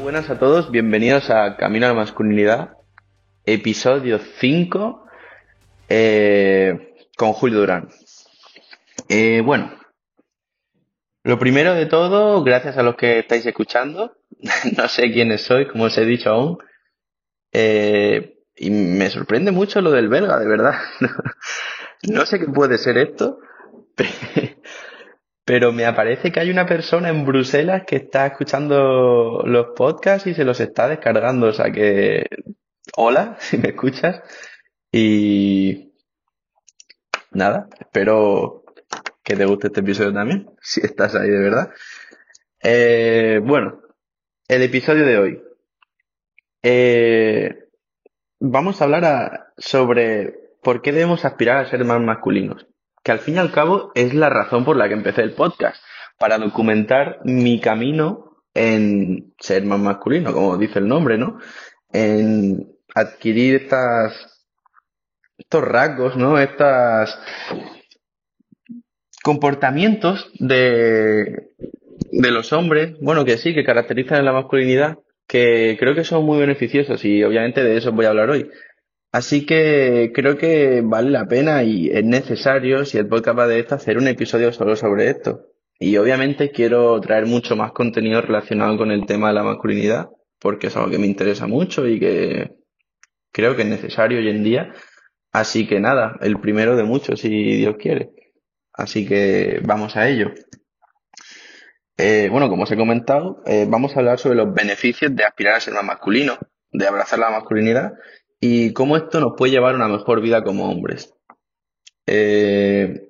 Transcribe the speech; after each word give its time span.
Buenas 0.00 0.30
a 0.30 0.38
todos, 0.38 0.70
bienvenidos 0.70 1.30
a 1.30 1.56
Camino 1.56 1.86
a 1.86 1.90
la 1.90 1.94
Masculinidad, 1.94 2.76
episodio 3.44 4.18
5, 4.18 5.06
eh, 5.88 6.94
con 7.16 7.32
Julio 7.32 7.60
Durán. 7.60 7.88
Eh, 9.08 9.42
bueno, 9.44 9.72
lo 11.24 11.38
primero 11.38 11.74
de 11.74 11.86
todo, 11.86 12.42
gracias 12.42 12.76
a 12.78 12.82
los 12.82 12.96
que 12.96 13.20
estáis 13.20 13.44
escuchando, 13.46 14.16
no 14.76 14.88
sé 14.88 15.12
quiénes 15.12 15.42
sois, 15.42 15.68
como 15.68 15.84
os 15.84 15.98
he 15.98 16.04
dicho 16.04 16.30
aún, 16.30 16.58
eh, 17.52 18.38
y 18.56 18.70
me 18.70 19.10
sorprende 19.10 19.50
mucho 19.52 19.80
lo 19.80 19.90
del 19.90 20.08
belga, 20.08 20.38
de 20.38 20.48
verdad. 20.48 20.74
No 22.04 22.26
sé 22.26 22.40
qué 22.40 22.46
puede 22.46 22.78
ser 22.78 22.98
esto, 22.98 23.38
pero 25.52 25.70
me 25.70 25.84
aparece 25.84 26.32
que 26.32 26.40
hay 26.40 26.48
una 26.48 26.64
persona 26.64 27.10
en 27.10 27.26
Bruselas 27.26 27.82
que 27.86 27.96
está 27.96 28.24
escuchando 28.26 29.42
los 29.44 29.66
podcasts 29.76 30.26
y 30.26 30.32
se 30.32 30.44
los 30.44 30.58
está 30.60 30.88
descargando. 30.88 31.48
O 31.48 31.52
sea 31.52 31.70
que, 31.70 32.24
hola, 32.96 33.36
si 33.38 33.58
me 33.58 33.68
escuchas. 33.68 34.22
Y 34.90 35.92
nada, 37.32 37.68
espero 37.78 38.64
que 39.22 39.36
te 39.36 39.44
guste 39.44 39.66
este 39.66 39.80
episodio 39.80 40.14
también, 40.14 40.48
si 40.62 40.80
estás 40.80 41.14
ahí 41.16 41.28
de 41.28 41.38
verdad. 41.38 41.68
Eh, 42.62 43.38
bueno, 43.44 43.82
el 44.48 44.62
episodio 44.62 45.04
de 45.04 45.18
hoy. 45.18 45.42
Eh, 46.62 47.68
vamos 48.40 48.80
a 48.80 48.84
hablar 48.84 49.48
sobre 49.58 50.32
por 50.62 50.80
qué 50.80 50.92
debemos 50.92 51.26
aspirar 51.26 51.58
a 51.58 51.68
ser 51.68 51.84
más 51.84 52.00
masculinos. 52.00 52.66
Que 53.02 53.12
al 53.12 53.18
fin 53.18 53.36
y 53.36 53.38
al 53.38 53.52
cabo 53.52 53.92
es 53.94 54.14
la 54.14 54.28
razón 54.28 54.64
por 54.64 54.76
la 54.76 54.88
que 54.88 54.94
empecé 54.94 55.22
el 55.22 55.34
podcast, 55.34 55.82
para 56.18 56.38
documentar 56.38 57.18
mi 57.24 57.60
camino 57.60 58.36
en 58.54 59.34
ser 59.38 59.64
más 59.64 59.80
masculino, 59.80 60.32
como 60.32 60.56
dice 60.56 60.78
el 60.78 60.88
nombre, 60.88 61.18
¿no? 61.18 61.38
En 61.92 62.76
adquirir 62.94 63.56
estas, 63.56 64.44
estos 65.36 65.64
rasgos, 65.64 66.16
¿no? 66.16 66.38
Estas 66.38 67.18
comportamientos 69.22 70.30
de, 70.38 71.50
de 72.10 72.30
los 72.30 72.52
hombres, 72.52 72.96
bueno, 73.00 73.24
que 73.24 73.38
sí, 73.38 73.54
que 73.54 73.64
caracterizan 73.64 74.24
la 74.24 74.32
masculinidad, 74.32 74.98
que 75.26 75.76
creo 75.78 75.94
que 75.94 76.04
son 76.04 76.24
muy 76.24 76.38
beneficiosos 76.38 77.04
y 77.04 77.22
obviamente 77.24 77.62
de 77.62 77.76
eso 77.76 77.92
voy 77.92 78.06
a 78.06 78.10
hablar 78.10 78.30
hoy. 78.30 78.50
Así 79.12 79.44
que 79.44 80.10
creo 80.14 80.38
que 80.38 80.80
vale 80.82 81.10
la 81.10 81.28
pena 81.28 81.62
y 81.64 81.90
es 81.90 82.02
necesario, 82.02 82.86
si 82.86 82.96
el 82.96 83.06
podcast 83.06 83.38
va 83.38 83.46
de 83.46 83.60
esto, 83.60 83.74
hacer 83.74 83.98
un 83.98 84.08
episodio 84.08 84.52
solo 84.54 84.74
sobre 84.74 85.10
esto. 85.10 85.48
Y 85.78 85.98
obviamente 85.98 86.50
quiero 86.50 86.98
traer 87.02 87.26
mucho 87.26 87.54
más 87.54 87.72
contenido 87.72 88.22
relacionado 88.22 88.78
con 88.78 88.90
el 88.90 89.04
tema 89.04 89.28
de 89.28 89.34
la 89.34 89.42
masculinidad, 89.42 90.08
porque 90.40 90.68
es 90.68 90.76
algo 90.76 90.90
que 90.90 90.98
me 90.98 91.06
interesa 91.06 91.46
mucho 91.46 91.86
y 91.86 92.00
que 92.00 92.56
creo 93.32 93.54
que 93.54 93.62
es 93.62 93.68
necesario 93.68 94.18
hoy 94.18 94.30
en 94.30 94.44
día. 94.44 94.72
Así 95.30 95.66
que 95.66 95.78
nada, 95.78 96.16
el 96.22 96.40
primero 96.40 96.74
de 96.74 96.84
muchos, 96.84 97.20
si 97.20 97.28
Dios 97.28 97.76
quiere. 97.78 98.12
Así 98.72 99.06
que 99.06 99.60
vamos 99.62 99.94
a 99.96 100.08
ello. 100.08 100.32
Eh, 101.98 102.28
bueno, 102.30 102.48
como 102.48 102.62
os 102.62 102.72
he 102.72 102.76
comentado, 102.78 103.42
eh, 103.44 103.66
vamos 103.68 103.94
a 103.94 103.98
hablar 103.98 104.18
sobre 104.18 104.36
los 104.36 104.54
beneficios 104.54 105.14
de 105.14 105.24
aspirar 105.24 105.56
a 105.56 105.60
ser 105.60 105.74
más 105.74 105.84
masculino, 105.84 106.38
de 106.70 106.86
abrazar 106.86 107.18
la 107.18 107.30
masculinidad 107.30 107.92
y 108.44 108.72
cómo 108.72 108.96
esto 108.96 109.20
nos 109.20 109.34
puede 109.36 109.52
llevar 109.52 109.74
a 109.74 109.76
una 109.76 109.86
mejor 109.88 110.20
vida 110.20 110.42
como 110.42 110.68
hombres. 110.68 111.14
Eh, 112.08 113.08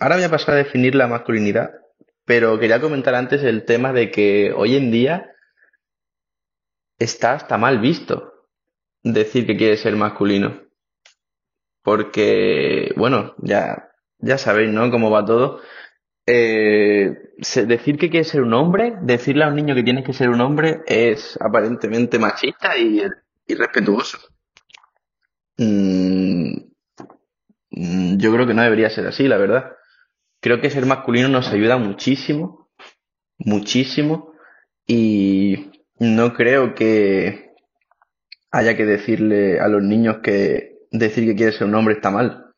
ahora 0.00 0.16
voy 0.16 0.24
a 0.24 0.30
pasar 0.30 0.54
a 0.54 0.58
definir 0.58 0.96
la 0.96 1.06
masculinidad, 1.06 1.70
pero 2.24 2.58
quería 2.58 2.80
comentar 2.80 3.14
antes 3.14 3.44
el 3.44 3.64
tema 3.64 3.92
de 3.92 4.10
que 4.10 4.52
hoy 4.52 4.74
en 4.74 4.90
día 4.90 5.32
está 6.98 7.34
hasta 7.34 7.56
mal 7.56 7.78
visto 7.78 8.48
decir 9.04 9.46
que 9.46 9.56
quieres 9.56 9.80
ser 9.80 9.94
masculino, 9.94 10.60
porque, 11.84 12.92
bueno, 12.96 13.36
ya, 13.38 13.92
ya 14.18 14.38
sabéis, 14.38 14.72
¿no? 14.72 14.90
Cómo 14.90 15.12
va 15.12 15.24
todo. 15.24 15.60
Eh, 16.26 17.16
decir 17.64 17.96
que 17.96 18.10
quieres 18.10 18.28
ser 18.28 18.42
un 18.42 18.54
hombre, 18.54 18.94
decirle 19.02 19.44
a 19.44 19.48
un 19.48 19.54
niño 19.54 19.76
que 19.76 19.84
tienes 19.84 20.04
que 20.04 20.12
ser 20.12 20.30
un 20.30 20.40
hombre 20.40 20.80
es 20.86 21.38
aparentemente 21.40 22.18
machista 22.18 22.76
y 22.76 23.02
irrespetuoso. 23.50 24.18
Mm, 25.56 26.54
mm, 27.70 28.16
yo 28.18 28.32
creo 28.32 28.46
que 28.46 28.54
no 28.54 28.62
debería 28.62 28.90
ser 28.90 29.06
así, 29.06 29.28
la 29.28 29.36
verdad. 29.36 29.72
Creo 30.40 30.60
que 30.60 30.70
ser 30.70 30.86
masculino 30.86 31.28
nos 31.28 31.48
ayuda 31.48 31.76
muchísimo, 31.76 32.70
muchísimo, 33.38 34.32
y 34.86 35.70
no 35.98 36.32
creo 36.32 36.74
que 36.74 37.52
haya 38.50 38.76
que 38.76 38.86
decirle 38.86 39.60
a 39.60 39.68
los 39.68 39.82
niños 39.82 40.18
que 40.22 40.78
decir 40.90 41.26
que 41.26 41.36
quieres 41.36 41.56
ser 41.56 41.66
un 41.66 41.74
hombre 41.74 41.94
está 41.94 42.10
mal. 42.10 42.54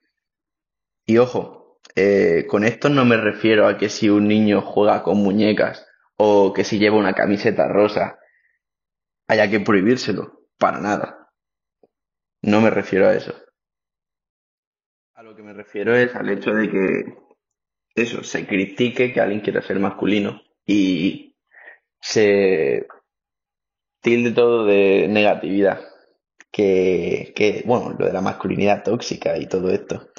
Y 1.04 1.18
ojo, 1.18 1.80
eh, 1.96 2.46
con 2.48 2.64
esto 2.64 2.88
no 2.88 3.04
me 3.04 3.16
refiero 3.16 3.66
a 3.66 3.76
que 3.76 3.88
si 3.88 4.08
un 4.08 4.28
niño 4.28 4.62
juega 4.62 5.02
con 5.02 5.18
muñecas 5.18 5.86
o 6.16 6.52
que 6.52 6.64
si 6.64 6.78
lleva 6.78 6.96
una 6.96 7.12
camiseta 7.14 7.68
rosa 7.68 8.18
haya 9.28 9.50
que 9.50 9.60
prohibírselo, 9.60 10.41
para 10.62 10.78
nada. 10.78 11.28
No 12.40 12.60
me 12.60 12.70
refiero 12.70 13.08
a 13.08 13.14
eso. 13.14 13.34
A 15.14 15.24
lo 15.24 15.34
que 15.34 15.42
me 15.42 15.52
refiero 15.52 15.96
es 15.96 16.14
al 16.14 16.30
hecho 16.30 16.54
de 16.54 16.70
que 16.70 17.14
eso, 17.96 18.22
se 18.22 18.46
critique 18.46 19.12
que 19.12 19.20
alguien 19.20 19.40
quiera 19.40 19.60
ser 19.60 19.80
masculino 19.80 20.40
y 20.64 21.36
se 22.00 22.86
tilde 24.02 24.30
todo 24.30 24.64
de 24.64 25.08
negatividad. 25.08 25.80
Que, 26.52 27.32
que, 27.34 27.64
bueno, 27.66 27.96
lo 27.98 28.06
de 28.06 28.12
la 28.12 28.20
masculinidad 28.20 28.84
tóxica 28.84 29.36
y 29.38 29.46
todo 29.46 29.68
esto. 29.68 30.10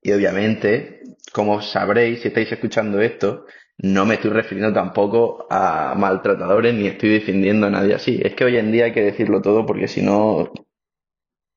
Y 0.00 0.10
obviamente, 0.10 1.02
como 1.32 1.62
sabréis 1.62 2.22
si 2.22 2.28
estáis 2.28 2.50
escuchando 2.50 3.00
esto, 3.00 3.46
no 3.82 4.06
me 4.06 4.14
estoy 4.14 4.30
refiriendo 4.30 4.72
tampoco 4.72 5.46
a 5.50 5.94
maltratadores 5.96 6.72
ni 6.72 6.86
estoy 6.86 7.10
defendiendo 7.10 7.66
a 7.66 7.70
nadie 7.70 7.94
así. 7.94 8.20
Es 8.22 8.34
que 8.34 8.44
hoy 8.44 8.56
en 8.56 8.70
día 8.70 8.86
hay 8.86 8.92
que 8.92 9.02
decirlo 9.02 9.42
todo 9.42 9.66
porque 9.66 9.88
si 9.88 10.02
no 10.02 10.52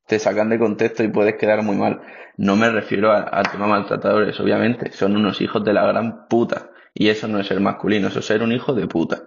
te 0.07 0.19
sacan 0.19 0.49
de 0.49 0.59
contexto 0.59 1.03
y 1.03 1.09
puedes 1.09 1.35
quedar 1.35 1.61
muy 1.61 1.75
mal. 1.75 2.01
No 2.37 2.55
me 2.55 2.69
refiero 2.69 3.11
a, 3.11 3.29
a 3.31 3.43
tema 3.43 3.67
maltratadores, 3.67 4.39
obviamente. 4.39 4.91
Son 4.91 5.15
unos 5.15 5.39
hijos 5.39 5.63
de 5.63 5.73
la 5.73 5.85
gran 5.85 6.27
puta. 6.27 6.71
Y 6.93 7.09
eso 7.09 7.27
no 7.27 7.39
es 7.39 7.47
ser 7.47 7.59
masculino, 7.59 8.07
eso 8.07 8.19
es 8.19 8.25
ser 8.25 8.41
un 8.41 8.51
hijo 8.51 8.73
de 8.73 8.87
puta. 8.87 9.23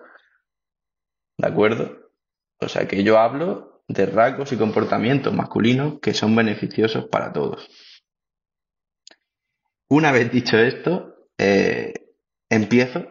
¿De 1.36 1.46
acuerdo? 1.46 2.10
O 2.60 2.68
sea 2.68 2.88
que 2.88 3.04
yo 3.04 3.18
hablo 3.18 3.82
de 3.86 4.06
rasgos 4.06 4.52
y 4.52 4.56
comportamientos 4.56 5.32
masculinos 5.32 6.00
que 6.00 6.14
son 6.14 6.34
beneficiosos 6.34 7.06
para 7.06 7.32
todos. 7.32 7.68
Una 9.88 10.10
vez 10.10 10.32
dicho 10.32 10.58
esto, 10.58 11.14
eh, 11.38 11.94
empiezo 12.50 13.06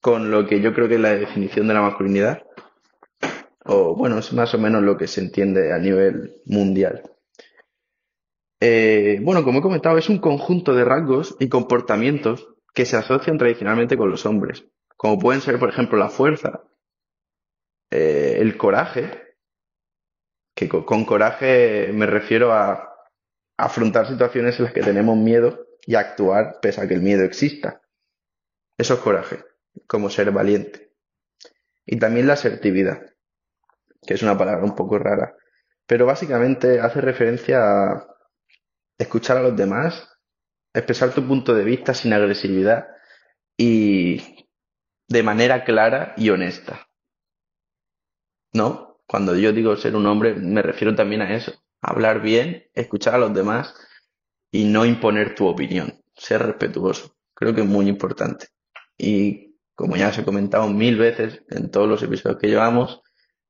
con 0.00 0.30
lo 0.30 0.46
que 0.46 0.60
yo 0.60 0.74
creo 0.74 0.88
que 0.88 0.94
es 0.96 1.00
la 1.00 1.14
definición 1.14 1.68
de 1.68 1.74
la 1.74 1.82
masculinidad, 1.82 2.42
o 3.64 3.94
bueno, 3.96 4.18
es 4.18 4.32
más 4.32 4.54
o 4.54 4.58
menos 4.58 4.82
lo 4.82 4.96
que 4.96 5.06
se 5.06 5.20
entiende 5.20 5.72
a 5.72 5.78
nivel 5.78 6.36
mundial. 6.46 7.02
Eh, 8.62 9.18
bueno, 9.22 9.44
como 9.44 9.58
he 9.58 9.62
comentado, 9.62 9.98
es 9.98 10.08
un 10.08 10.16
conjunto 10.18 10.74
de 10.74 10.86
rasgos 10.86 11.36
y 11.38 11.50
comportamientos 11.50 12.48
que 12.72 12.86
se 12.86 12.96
asocian 12.96 13.36
tradicionalmente 13.36 13.98
con 13.98 14.08
los 14.10 14.24
hombres, 14.24 14.64
como 14.96 15.18
pueden 15.18 15.42
ser, 15.42 15.58
por 15.58 15.68
ejemplo, 15.68 15.98
la 15.98 16.08
fuerza, 16.08 16.62
eh, 17.90 18.38
el 18.40 18.56
coraje, 18.56 19.36
que 20.56 20.68
co- 20.68 20.84
con 20.90 21.04
coraje 21.04 21.90
me 21.92 22.06
refiero 22.06 22.52
a 22.52 22.88
afrontar 23.58 24.08
situaciones 24.08 24.58
en 24.58 24.66
las 24.66 24.74
que 24.74 24.82
tenemos 24.82 25.18
miedo 25.18 25.66
y 25.86 25.96
actuar 25.96 26.60
pese 26.62 26.82
a 26.82 26.88
que 26.88 26.94
el 26.94 27.02
miedo 27.02 27.24
exista. 27.24 27.81
Eso 28.78 28.94
es 28.94 29.00
coraje, 29.00 29.44
como 29.86 30.10
ser 30.10 30.30
valiente. 30.30 30.92
Y 31.84 31.98
también 31.98 32.26
la 32.26 32.34
asertividad, 32.34 33.00
que 34.06 34.14
es 34.14 34.22
una 34.22 34.36
palabra 34.38 34.64
un 34.64 34.74
poco 34.74 34.98
rara, 34.98 35.36
pero 35.86 36.06
básicamente 36.06 36.80
hace 36.80 37.00
referencia 37.00 37.60
a 37.60 38.06
escuchar 38.98 39.36
a 39.36 39.42
los 39.42 39.56
demás, 39.56 40.08
expresar 40.72 41.12
tu 41.12 41.26
punto 41.26 41.54
de 41.54 41.64
vista 41.64 41.92
sin 41.94 42.12
agresividad 42.12 42.86
y 43.56 44.46
de 45.08 45.22
manera 45.22 45.64
clara 45.64 46.14
y 46.16 46.30
honesta. 46.30 46.88
¿No? 48.54 49.02
Cuando 49.06 49.36
yo 49.36 49.52
digo 49.52 49.76
ser 49.76 49.96
un 49.96 50.06
hombre, 50.06 50.34
me 50.34 50.62
refiero 50.62 50.94
también 50.94 51.22
a 51.22 51.34
eso. 51.34 51.52
Hablar 51.82 52.22
bien, 52.22 52.64
escuchar 52.74 53.14
a 53.14 53.18
los 53.18 53.34
demás 53.34 53.74
y 54.50 54.64
no 54.64 54.86
imponer 54.86 55.34
tu 55.34 55.46
opinión. 55.46 56.02
Ser 56.14 56.42
respetuoso. 56.42 57.16
Creo 57.34 57.54
que 57.54 57.62
es 57.62 57.66
muy 57.66 57.88
importante. 57.88 58.48
Y 59.02 59.56
como 59.74 59.96
ya 59.96 60.10
os 60.10 60.18
he 60.18 60.24
comentado 60.24 60.68
mil 60.68 60.96
veces 60.96 61.42
en 61.50 61.72
todos 61.72 61.88
los 61.88 62.00
episodios 62.04 62.38
que 62.40 62.46
llevamos, 62.46 63.02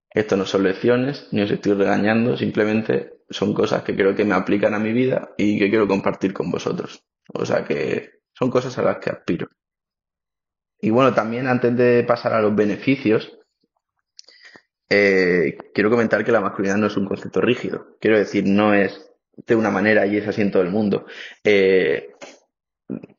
esto 0.08 0.34
no 0.38 0.46
son 0.46 0.62
lecciones, 0.62 1.28
ni 1.30 1.42
os 1.42 1.50
estoy 1.50 1.74
regañando, 1.74 2.38
simplemente 2.38 3.18
son 3.28 3.52
cosas 3.52 3.82
que 3.82 3.94
creo 3.94 4.14
que 4.14 4.24
me 4.24 4.34
aplican 4.34 4.72
a 4.72 4.78
mi 4.78 4.94
vida 4.94 5.34
y 5.36 5.58
que 5.58 5.68
quiero 5.68 5.86
compartir 5.86 6.32
con 6.32 6.50
vosotros. 6.50 7.04
O 7.34 7.44
sea 7.44 7.64
que 7.64 8.12
son 8.32 8.50
cosas 8.50 8.78
a 8.78 8.82
las 8.82 8.96
que 8.96 9.10
aspiro. 9.10 9.48
Y 10.80 10.88
bueno, 10.88 11.12
también 11.12 11.46
antes 11.46 11.76
de 11.76 12.02
pasar 12.04 12.32
a 12.32 12.40
los 12.40 12.56
beneficios, 12.56 13.38
eh, 14.88 15.58
quiero 15.74 15.90
comentar 15.90 16.24
que 16.24 16.32
la 16.32 16.40
masculinidad 16.40 16.78
no 16.78 16.86
es 16.86 16.96
un 16.96 17.06
concepto 17.06 17.42
rígido. 17.42 17.98
Quiero 18.00 18.18
decir, 18.18 18.44
no 18.46 18.72
es 18.72 19.12
de 19.36 19.54
una 19.54 19.70
manera 19.70 20.06
y 20.06 20.16
es 20.16 20.26
así 20.26 20.40
en 20.40 20.50
todo 20.50 20.62
el 20.62 20.70
mundo. 20.70 21.04
Eh, 21.44 22.14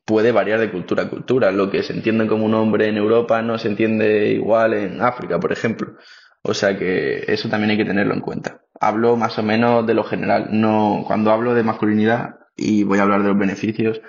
puede 0.04 0.32
variar 0.32 0.60
de 0.60 0.70
cultura 0.70 1.04
a 1.04 1.10
cultura. 1.10 1.50
Lo 1.52 1.70
que 1.70 1.82
se 1.82 1.92
entiende 1.92 2.26
como 2.26 2.44
un 2.46 2.54
hombre 2.54 2.88
en 2.88 2.96
Europa 2.96 3.42
no 3.42 3.58
se 3.58 3.68
entiende 3.68 4.28
igual 4.28 4.74
en 4.74 5.02
África, 5.02 5.38
por 5.40 5.52
ejemplo. 5.52 5.94
O 6.42 6.54
sea 6.54 6.76
que 6.78 7.24
eso 7.28 7.48
también 7.48 7.70
hay 7.70 7.76
que 7.78 7.84
tenerlo 7.84 8.14
en 8.14 8.20
cuenta. 8.20 8.62
Hablo 8.80 9.16
más 9.16 9.38
o 9.38 9.42
menos 9.42 9.86
de 9.86 9.94
lo 9.94 10.04
general. 10.04 10.48
No, 10.50 11.04
cuando 11.06 11.30
hablo 11.30 11.54
de 11.54 11.62
masculinidad 11.62 12.36
y 12.56 12.84
voy 12.84 12.98
a 12.98 13.02
hablar 13.02 13.22
de 13.22 13.28
los 13.28 13.38
beneficios, 13.38 14.00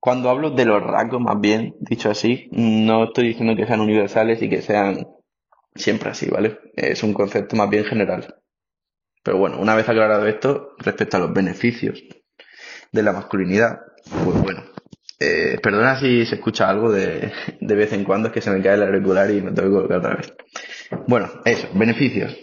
cuando 0.00 0.30
hablo 0.30 0.50
de 0.50 0.64
los 0.64 0.82
rasgos, 0.82 1.20
más 1.20 1.40
bien, 1.40 1.74
dicho 1.80 2.10
así, 2.10 2.48
no 2.52 3.04
estoy 3.04 3.28
diciendo 3.28 3.56
que 3.56 3.66
sean 3.66 3.80
universales 3.80 4.40
y 4.42 4.48
que 4.48 4.62
sean 4.62 5.06
siempre 5.74 6.10
así, 6.10 6.28
¿vale? 6.30 6.58
Es 6.76 7.02
un 7.02 7.14
concepto 7.14 7.56
más 7.56 7.68
bien 7.68 7.84
general. 7.84 8.36
Pero 9.22 9.38
bueno, 9.38 9.58
una 9.60 9.74
vez 9.74 9.88
aclarado 9.88 10.26
esto, 10.26 10.74
respecto 10.78 11.16
a 11.16 11.20
los 11.20 11.32
beneficios 11.32 12.02
de 12.92 13.02
la 13.02 13.12
masculinidad, 13.12 13.80
pues 14.24 14.42
bueno, 14.42 14.64
eh, 15.20 15.58
perdona 15.62 15.98
si 15.98 16.24
se 16.26 16.36
escucha 16.36 16.68
algo 16.68 16.92
de, 16.92 17.32
de 17.60 17.74
vez 17.74 17.92
en 17.92 18.04
cuando, 18.04 18.28
es 18.28 18.34
que 18.34 18.40
se 18.40 18.50
me 18.50 18.62
cae 18.62 18.74
el 18.74 18.82
auricular 18.82 19.30
y 19.30 19.40
me 19.40 19.52
tengo 19.52 19.68
que 19.68 19.74
colocar 19.74 19.98
otra 19.98 20.16
vez. 20.16 20.32
Bueno, 21.06 21.30
eso, 21.44 21.68
beneficios. 21.74 22.36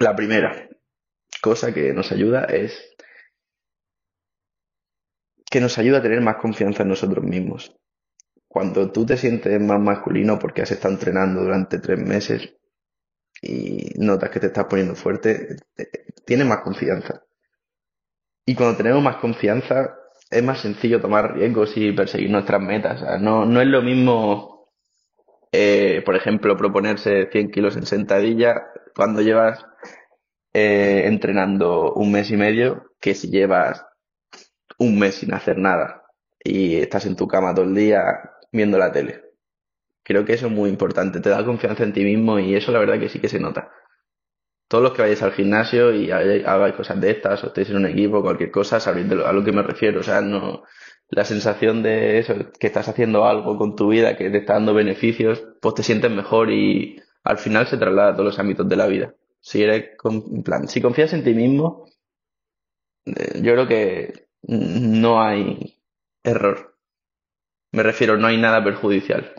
La 0.00 0.14
primera 0.14 0.68
cosa 1.40 1.72
que 1.72 1.92
nos 1.92 2.10
ayuda 2.12 2.44
es 2.44 2.94
que 5.50 5.60
nos 5.60 5.78
ayuda 5.78 5.98
a 5.98 6.02
tener 6.02 6.20
más 6.20 6.36
confianza 6.36 6.82
en 6.82 6.88
nosotros 6.88 7.24
mismos. 7.24 7.76
Cuando 8.48 8.90
tú 8.90 9.06
te 9.06 9.16
sientes 9.16 9.60
más 9.60 9.80
masculino 9.80 10.38
porque 10.38 10.62
has 10.62 10.70
estado 10.72 10.94
entrenando 10.94 11.42
durante 11.42 11.78
tres 11.78 11.98
meses 11.98 12.54
y 13.42 13.92
notas 13.96 14.30
que 14.30 14.40
te 14.40 14.46
estás 14.46 14.64
poniendo 14.64 14.94
fuerte, 14.94 15.56
tienes 16.24 16.46
más 16.46 16.62
confianza. 16.62 17.22
Y 18.46 18.54
cuando 18.54 18.76
tenemos 18.76 19.02
más 19.02 19.16
confianza, 19.16 19.96
es 20.34 20.42
más 20.42 20.60
sencillo 20.60 21.00
tomar 21.00 21.34
riesgos 21.34 21.76
y 21.76 21.92
perseguir 21.92 22.30
nuestras 22.30 22.60
metas. 22.60 23.02
no, 23.20 23.46
no 23.46 23.60
es 23.60 23.66
lo 23.66 23.82
mismo, 23.82 24.68
eh, 25.52 26.02
por 26.04 26.16
ejemplo, 26.16 26.56
proponerse 26.56 27.28
100 27.30 27.50
kilos 27.50 27.76
en 27.76 27.86
sentadilla 27.86 28.66
cuando 28.94 29.22
llevas 29.22 29.64
eh, 30.52 31.02
entrenando 31.06 31.92
un 31.94 32.12
mes 32.12 32.30
y 32.30 32.36
medio 32.36 32.92
que 33.00 33.14
si 33.14 33.28
llevas 33.30 33.84
un 34.78 34.98
mes 34.98 35.16
sin 35.16 35.32
hacer 35.34 35.58
nada 35.58 36.04
y 36.42 36.76
estás 36.76 37.06
en 37.06 37.16
tu 37.16 37.26
cama 37.28 37.54
todo 37.54 37.64
el 37.64 37.74
día 37.74 38.02
viendo 38.52 38.78
la 38.78 38.92
tele. 38.92 39.22
Creo 40.02 40.24
que 40.24 40.34
eso 40.34 40.46
es 40.46 40.52
muy 40.52 40.68
importante, 40.68 41.20
te 41.20 41.30
da 41.30 41.44
confianza 41.44 41.84
en 41.84 41.92
ti 41.92 42.04
mismo 42.04 42.38
y 42.38 42.54
eso 42.54 42.72
la 42.72 42.80
verdad 42.80 42.98
que 42.98 43.08
sí 43.08 43.20
que 43.20 43.28
se 43.28 43.40
nota. 43.40 43.70
Todos 44.68 44.82
los 44.82 44.92
que 44.92 45.02
vayáis 45.02 45.22
al 45.22 45.32
gimnasio 45.32 45.94
y 45.94 46.10
hagáis 46.10 46.74
cosas 46.74 47.00
de 47.00 47.10
estas, 47.10 47.44
o 47.44 47.48
estéis 47.48 47.70
en 47.70 47.76
un 47.76 47.86
equipo, 47.86 48.22
cualquier 48.22 48.50
cosa, 48.50 48.80
sabéis 48.80 49.10
a 49.10 49.32
lo 49.32 49.44
que 49.44 49.52
me 49.52 49.62
refiero. 49.62 50.00
O 50.00 50.02
sea, 50.02 50.20
no, 50.20 50.64
la 51.10 51.24
sensación 51.24 51.82
de 51.82 52.18
eso, 52.18 52.34
que 52.58 52.66
estás 52.66 52.88
haciendo 52.88 53.24
algo 53.24 53.56
con 53.56 53.76
tu 53.76 53.88
vida, 53.88 54.16
que 54.16 54.30
te 54.30 54.38
está 54.38 54.54
dando 54.54 54.74
beneficios, 54.74 55.44
pues 55.60 55.74
te 55.74 55.82
sientes 55.82 56.10
mejor 56.10 56.50
y 56.50 57.00
al 57.22 57.38
final 57.38 57.66
se 57.66 57.78
traslada 57.78 58.10
a 58.10 58.12
todos 58.14 58.26
los 58.26 58.38
ámbitos 58.38 58.68
de 58.68 58.76
la 58.76 58.86
vida. 58.86 59.14
Si 59.40 59.62
eres, 59.62 59.90
en 60.04 60.42
plan, 60.42 60.68
si 60.68 60.80
confías 60.80 61.12
en 61.12 61.24
ti 61.24 61.34
mismo, 61.34 61.86
eh, 63.06 63.40
yo 63.42 63.52
creo 63.52 63.68
que 63.68 64.28
no 64.42 65.22
hay 65.22 65.78
error. 66.22 66.76
Me 67.72 67.82
refiero, 67.82 68.16
no 68.16 68.26
hay 68.26 68.38
nada 68.38 68.62
perjudicial. 68.64 69.34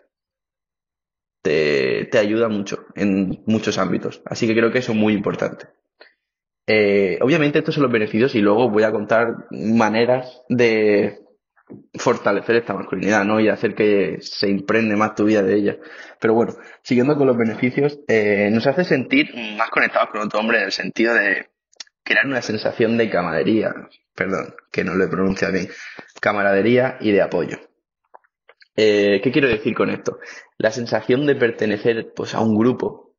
Te, 1.41 1.74
te 2.03 2.17
ayuda 2.17 2.49
mucho 2.49 2.85
en 2.95 3.41
muchos 3.45 3.77
ámbitos. 3.77 4.21
Así 4.25 4.45
que 4.45 4.53
creo 4.53 4.71
que 4.71 4.79
eso 4.79 4.91
es 4.91 4.97
muy 4.97 5.13
importante. 5.13 5.67
Eh, 6.67 7.17
obviamente 7.21 7.59
estos 7.59 7.75
son 7.75 7.83
los 7.83 7.91
beneficios 7.91 8.35
y 8.35 8.41
luego 8.41 8.69
voy 8.69 8.83
a 8.83 8.91
contar 8.91 9.45
maneras 9.51 10.41
de 10.49 11.19
fortalecer 11.93 12.57
esta 12.57 12.73
masculinidad, 12.73 13.23
¿no? 13.23 13.39
Y 13.39 13.49
hacer 13.49 13.73
que 13.75 14.17
se 14.21 14.49
impregne 14.49 14.95
más 14.95 15.15
tu 15.15 15.25
vida 15.25 15.41
de 15.41 15.55
ella. 15.55 15.77
Pero 16.19 16.33
bueno, 16.33 16.55
siguiendo 16.83 17.15
con 17.15 17.27
los 17.27 17.37
beneficios, 17.37 17.99
eh, 18.07 18.49
nos 18.51 18.67
hace 18.67 18.83
sentir 18.83 19.33
más 19.57 19.69
conectados 19.69 20.09
con 20.09 20.21
otro 20.21 20.39
hombre 20.39 20.59
en 20.59 20.65
el 20.65 20.71
sentido 20.71 21.13
de 21.13 21.49
crear 22.03 22.25
una 22.27 22.41
sensación 22.41 22.97
de 22.97 23.09
camaradería, 23.09 23.73
perdón, 24.13 24.55
que 24.71 24.83
no 24.83 24.93
lo 24.93 25.05
he 25.05 25.07
pronunciado 25.07 25.53
bien, 25.53 25.69
camaradería 26.21 26.97
y 26.99 27.11
de 27.11 27.21
apoyo. 27.21 27.57
Eh, 28.75 29.21
¿Qué 29.23 29.31
quiero 29.31 29.47
decir 29.47 29.73
con 29.73 29.89
esto? 29.89 30.19
La 30.57 30.71
sensación 30.71 31.25
de 31.25 31.35
pertenecer 31.35 32.13
pues, 32.15 32.33
a 32.33 32.41
un 32.41 32.57
grupo 32.57 33.15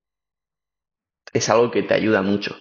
es 1.32 1.49
algo 1.49 1.70
que 1.70 1.82
te 1.82 1.94
ayuda 1.94 2.23
mucho. 2.23 2.56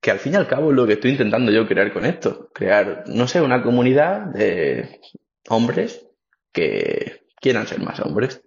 Que 0.00 0.10
al 0.10 0.18
fin 0.18 0.34
y 0.34 0.36
al 0.36 0.48
cabo 0.48 0.70
es 0.70 0.76
lo 0.76 0.86
que 0.86 0.94
estoy 0.94 1.12
intentando 1.12 1.50
yo 1.52 1.66
crear 1.66 1.92
con 1.92 2.04
esto. 2.04 2.50
Crear, 2.54 3.04
no 3.06 3.26
sé, 3.26 3.40
una 3.40 3.62
comunidad 3.62 4.26
de 4.26 5.00
hombres 5.48 6.06
que 6.52 7.26
quieran 7.40 7.66
ser 7.66 7.80
más 7.80 8.00
hombres. 8.00 8.42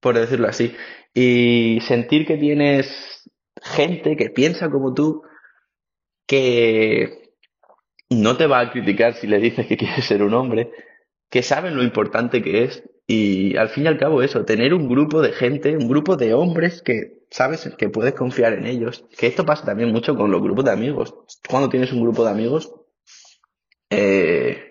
Por 0.00 0.18
decirlo 0.18 0.48
así. 0.48 0.74
Y 1.12 1.80
sentir 1.82 2.26
que 2.26 2.36
tienes 2.36 3.30
gente 3.62 4.16
que 4.16 4.30
piensa 4.30 4.70
como 4.70 4.94
tú, 4.94 5.22
que 6.26 7.32
no 8.10 8.36
te 8.36 8.46
va 8.46 8.60
a 8.60 8.70
criticar 8.70 9.14
si 9.14 9.26
le 9.26 9.38
dices 9.38 9.66
que 9.66 9.76
quieres 9.76 10.04
ser 10.04 10.22
un 10.22 10.34
hombre, 10.34 10.70
que 11.34 11.42
saben 11.42 11.74
lo 11.74 11.82
importante 11.82 12.40
que 12.42 12.62
es 12.62 12.84
y 13.08 13.56
al 13.56 13.68
fin 13.68 13.82
y 13.82 13.86
al 13.88 13.98
cabo 13.98 14.22
eso, 14.22 14.44
tener 14.44 14.72
un 14.72 14.88
grupo 14.88 15.20
de 15.20 15.32
gente, 15.32 15.76
un 15.76 15.88
grupo 15.88 16.16
de 16.16 16.32
hombres 16.32 16.80
que 16.80 17.24
sabes 17.28 17.68
que 17.76 17.88
puedes 17.88 18.14
confiar 18.14 18.52
en 18.52 18.66
ellos. 18.66 19.04
Que 19.18 19.26
esto 19.26 19.44
pasa 19.44 19.64
también 19.64 19.90
mucho 19.90 20.14
con 20.14 20.30
los 20.30 20.40
grupos 20.40 20.64
de 20.64 20.70
amigos. 20.70 21.12
Cuando 21.50 21.68
tienes 21.68 21.92
un 21.92 22.02
grupo 22.02 22.24
de 22.24 22.30
amigos, 22.30 22.72
eh, 23.90 24.70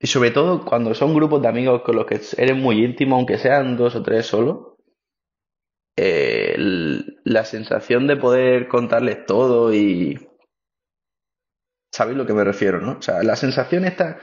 y 0.00 0.06
sobre 0.06 0.30
todo 0.30 0.64
cuando 0.64 0.94
son 0.94 1.12
grupos 1.14 1.42
de 1.42 1.48
amigos 1.48 1.82
con 1.82 1.96
los 1.96 2.06
que 2.06 2.22
eres 2.38 2.56
muy 2.56 2.82
íntimo, 2.82 3.16
aunque 3.16 3.36
sean 3.36 3.76
dos 3.76 3.96
o 3.96 4.02
tres 4.02 4.24
solo, 4.24 4.78
eh, 5.94 6.56
la 7.24 7.44
sensación 7.44 8.06
de 8.06 8.16
poder 8.16 8.66
contarles 8.66 9.26
todo 9.26 9.74
y, 9.74 10.16
¿Sabéis 11.90 12.18
lo 12.18 12.26
que 12.26 12.34
me 12.34 12.44
refiero, 12.44 12.80
no? 12.80 12.98
O 12.98 13.02
sea, 13.02 13.22
la 13.22 13.36
sensación 13.36 13.84
esta 13.84 14.18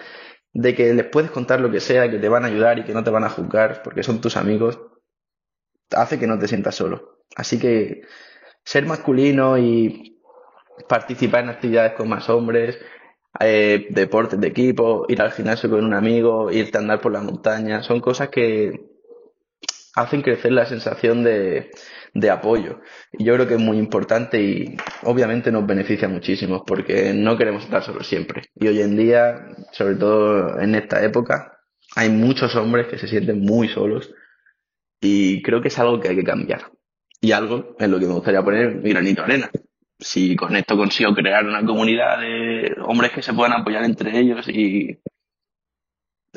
de 0.56 0.74
que 0.74 0.94
les 0.94 1.06
puedes 1.06 1.32
contar 1.32 1.60
lo 1.60 1.70
que 1.70 1.82
sea, 1.82 2.10
que 2.10 2.18
te 2.18 2.30
van 2.30 2.46
a 2.46 2.48
ayudar 2.48 2.80
y 2.80 2.86
que 2.86 2.94
no 2.94 3.04
te 3.04 3.12
van 3.12 3.26
a 3.26 3.30
juzgar 3.30 3.84
porque 3.84 4.04
son 4.04 4.22
tus 4.22 4.38
amigos, 4.38 4.80
hace 5.92 6.18
que 6.18 6.28
no 6.28 6.40
te 6.40 6.48
sientas 6.48 6.76
solo. 6.76 7.20
Así 7.36 7.60
que 7.60 8.04
ser 8.64 8.86
masculino 8.86 9.58
y 9.58 10.22
participar 10.88 11.44
en 11.44 11.50
actividades 11.50 11.94
con 11.94 12.08
más 12.08 12.30
hombres, 12.30 12.80
eh, 13.42 13.88
deportes 13.90 14.40
de 14.40 14.48
equipo, 14.48 15.06
ir 15.10 15.22
al 15.22 15.34
gimnasio 15.34 15.70
con 15.70 15.84
un 15.84 15.94
amigo, 15.94 16.50
irte 16.50 16.78
a 16.78 16.82
andar 16.82 17.02
por 17.02 17.12
la 17.12 17.22
montaña, 17.22 17.84
son 17.84 18.00
cosas 18.00 18.30
que 18.30 18.95
hacen 19.96 20.22
crecer 20.22 20.52
la 20.52 20.66
sensación 20.66 21.24
de, 21.24 21.72
de 22.14 22.30
apoyo. 22.30 22.82
Y 23.14 23.26
yo 23.26 23.34
creo 23.36 23.48
que 23.48 23.56
es 23.56 23.60
muy 23.60 23.78
importante 23.78 24.42
y 24.42 24.78
obviamente 25.04 25.52
nos 25.52 25.66
beneficia 25.66 26.08
muchísimo 26.08 26.64
porque 26.66 27.14
no 27.14 27.38
queremos 27.38 27.64
estar 27.64 27.84
solos 27.84 28.08
siempre. 28.08 28.44
Y 28.56 28.68
hoy 28.68 28.82
en 28.82 28.98
día, 28.98 29.48
sobre 29.72 29.96
todo 29.96 30.60
en 30.60 30.76
esta 30.76 31.04
época, 31.04 31.60
hay 31.96 32.10
muchos 32.10 32.56
hombres 32.56 32.88
que 32.88 32.98
se 32.98 33.08
sienten 33.08 33.42
muy 33.42 33.70
solos 33.70 34.14
y 35.02 35.42
creo 35.42 35.62
que 35.62 35.68
es 35.68 35.80
algo 35.80 36.00
que 36.00 36.10
hay 36.10 36.16
que 36.16 36.24
cambiar. 36.24 36.72
Y 37.22 37.32
algo 37.32 37.76
en 37.80 37.92
lo 37.92 38.00
que 38.00 38.06
me 38.06 38.14
gustaría 38.14 38.44
poner 38.44 38.76
mi 38.76 38.90
granito 38.90 39.22
de 39.22 39.34
arena. 39.34 39.50
Si 39.98 40.36
con 40.36 40.56
esto 40.56 40.78
consigo 40.78 41.14
crear 41.14 41.46
una 41.46 41.66
comunidad 41.66 42.20
de 42.20 42.76
hombres 42.86 43.12
que 43.12 43.22
se 43.22 43.34
puedan 43.34 43.54
apoyar 43.54 43.84
entre 43.86 44.18
ellos 44.18 44.48
y 44.50 45.00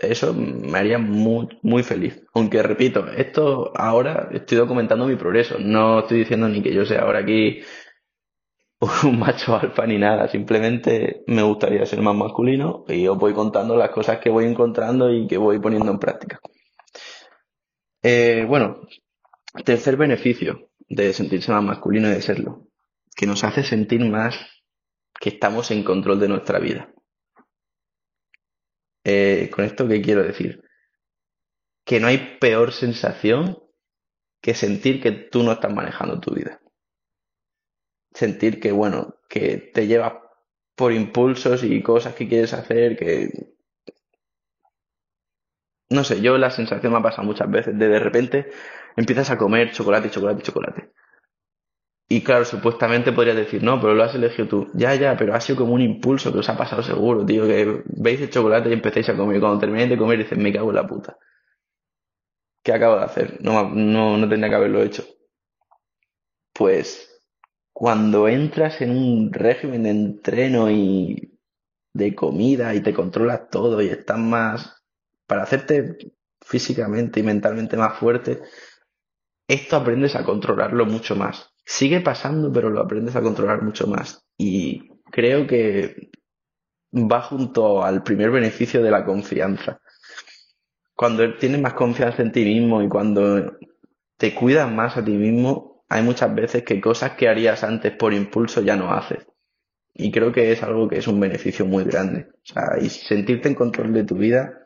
eso 0.01 0.35
me 0.35 0.79
haría 0.79 0.99
muy, 0.99 1.49
muy 1.63 1.83
feliz. 1.83 2.23
Aunque 2.35 2.63
repito, 2.63 3.07
esto 3.09 3.73
ahora 3.77 4.29
estoy 4.33 4.59
documentando 4.59 5.07
mi 5.07 5.17
progreso. 5.17 5.57
No 5.59 6.01
estoy 6.01 6.21
diciendo 6.21 6.49
ni 6.49 6.63
que 6.63 6.75
yo 6.75 6.85
sea 6.85 7.03
ahora 7.03 7.21
aquí 7.21 7.61
un 9.03 9.19
macho 9.19 9.57
alfa 9.57 9.87
ni 9.87 9.99
nada. 9.99 10.29
Simplemente 10.29 11.23
me 11.27 11.43
gustaría 11.43 11.85
ser 11.87 12.01
más 12.01 12.15
masculino 12.15 12.85
y 12.89 13.07
os 13.07 13.19
voy 13.19 13.35
contando 13.35 13.77
las 13.77 13.91
cosas 13.91 14.19
que 14.19 14.31
voy 14.31 14.45
encontrando 14.45 15.13
y 15.13 15.27
que 15.27 15.37
voy 15.37 15.59
poniendo 15.59 15.91
en 15.91 15.99
práctica. 15.99 16.41
Eh, 18.03 18.45
bueno, 18.49 18.81
tercer 19.65 19.97
beneficio 19.97 20.71
de 20.89 21.13
sentirse 21.13 21.53
más 21.53 21.63
masculino 21.63 22.09
y 22.09 22.13
de 22.13 22.23
serlo, 22.23 22.69
que 23.15 23.27
nos 23.27 23.45
hace 23.45 23.63
sentir 23.63 24.05
más 24.05 24.39
que 25.21 25.31
estamos 25.31 25.71
en 25.71 25.83
control 25.83 26.21
de 26.21 26.29
nuestra 26.29 26.59
vida. 26.59 26.93
Eh, 29.05 29.51
¿Con 29.55 29.65
esto 29.65 29.89
qué 29.89 30.03
quiero 30.03 30.23
decir? 30.23 30.63
Que 31.85 32.01
no 32.01 32.09
hay 32.09 32.39
peor 32.41 32.73
sensación 32.73 33.59
que 34.41 34.55
sentir 34.55 35.03
que 35.03 35.13
tú 35.13 35.43
no 35.43 35.53
estás 35.53 35.73
manejando 35.73 36.21
tu 36.21 36.35
vida. 36.35 36.61
Sentir 38.13 38.61
que, 38.61 38.73
bueno, 38.73 39.17
que 39.29 39.59
te 39.59 39.87
llevas 39.87 40.15
por 40.77 40.93
impulsos 40.93 41.65
y 41.65 41.83
cosas 41.83 42.15
que 42.15 42.29
quieres 42.29 42.53
hacer, 42.53 42.97
que... 42.97 43.31
No 45.91 46.05
sé, 46.05 46.21
yo 46.21 46.39
la 46.39 46.51
sensación 46.51 46.93
me 46.93 46.99
ha 46.99 47.03
pasado 47.03 47.27
muchas 47.27 47.51
veces 47.51 47.79
de 47.79 47.89
de 47.89 47.99
repente 47.99 48.51
empiezas 48.97 49.31
a 49.31 49.39
comer 49.39 49.73
chocolate, 49.73 50.11
chocolate, 50.11 50.43
chocolate. 50.43 50.93
Y 52.11 52.23
claro, 52.23 52.45
supuestamente 52.45 53.13
podrías 53.13 53.37
decir, 53.37 53.63
no, 53.63 53.81
pero 53.81 53.95
lo 53.95 54.03
has 54.03 54.15
elegido 54.15 54.49
tú. 54.49 54.71
Ya, 54.75 54.95
ya, 54.95 55.17
pero 55.17 55.35
ha 55.35 55.41
sido 55.41 55.59
como 55.59 55.75
un 55.75 55.83
impulso 55.83 56.33
que 56.33 56.39
os 56.39 56.49
ha 56.49 56.57
pasado 56.57 56.83
seguro, 56.83 57.25
tío, 57.27 57.47
que 57.47 57.83
veis 57.87 58.21
el 58.21 58.31
chocolate 58.31 58.71
y 58.71 58.73
empecéis 58.73 59.09
a 59.11 59.17
comer. 59.17 59.41
Cuando 59.41 59.59
termináis 59.61 59.91
de 59.91 59.99
comer 59.99 60.19
dices, 60.19 60.39
me 60.39 60.53
cago 60.53 60.71
en 60.71 60.77
la 60.77 60.87
puta. 60.87 61.19
¿Qué 62.63 62.73
acabo 62.73 62.97
de 62.99 63.05
hacer? 63.05 63.39
No, 63.43 63.69
no, 63.71 64.17
no 64.17 64.29
tendría 64.29 64.51
que 64.51 64.55
haberlo 64.57 64.81
hecho. 64.83 65.05
Pues 66.53 67.23
cuando 67.73 68.29
entras 68.29 68.81
en 68.83 68.91
un 68.91 69.33
régimen 69.33 69.85
de 69.85 69.91
entreno 69.91 70.71
y 70.71 71.39
de 71.95 72.15
comida 72.15 72.75
y 72.75 72.83
te 72.83 72.95
controlas 72.95 73.51
todo 73.51 73.83
y 73.83 73.89
estás 73.89 74.19
más 74.19 74.85
para 75.27 75.43
hacerte 75.45 75.99
físicamente 76.41 77.21
y 77.21 77.25
mentalmente 77.25 77.77
más 77.77 77.99
fuerte, 77.99 78.43
esto 79.49 79.77
aprendes 79.77 80.15
a 80.15 80.25
controlarlo 80.25 80.87
mucho 80.87 81.17
más. 81.17 81.53
Sigue 81.71 82.01
pasando, 82.01 82.51
pero 82.51 82.71
lo 82.71 82.81
aprendes 82.81 83.15
a 83.15 83.21
controlar 83.21 83.61
mucho 83.61 83.87
más. 83.87 84.25
Y 84.39 84.89
creo 85.11 85.47
que 85.47 86.11
va 86.95 87.21
junto 87.21 87.85
al 87.85 88.03
primer 88.03 88.31
beneficio 88.31 88.83
de 88.83 88.91
la 88.91 89.05
confianza. 89.05 89.79
Cuando 90.97 91.37
tienes 91.37 91.61
más 91.61 91.75
confianza 91.75 92.23
en 92.23 92.33
ti 92.33 92.43
mismo 92.43 92.81
y 92.81 92.89
cuando 92.89 93.59
te 94.17 94.35
cuidas 94.35 94.73
más 94.73 94.97
a 94.97 95.05
ti 95.05 95.13
mismo, 95.13 95.85
hay 95.91 96.03
muchas 96.03 96.35
veces 96.35 96.63
que 96.63 96.81
cosas 96.81 97.13
que 97.19 97.29
harías 97.29 97.63
antes 97.63 97.93
por 97.93 98.15
impulso 98.15 98.63
ya 98.63 98.75
no 98.75 98.91
haces. 98.91 99.27
Y 99.93 100.11
creo 100.11 100.33
que 100.33 100.51
es 100.51 100.63
algo 100.63 100.89
que 100.89 100.97
es 100.97 101.07
un 101.07 101.21
beneficio 101.21 101.67
muy 101.67 101.85
grande. 101.85 102.29
O 102.31 102.47
sea, 102.47 102.79
y 102.81 102.89
sentirte 102.89 103.47
en 103.47 103.55
control 103.55 103.93
de 103.93 104.05
tu 104.05 104.15
vida, 104.15 104.65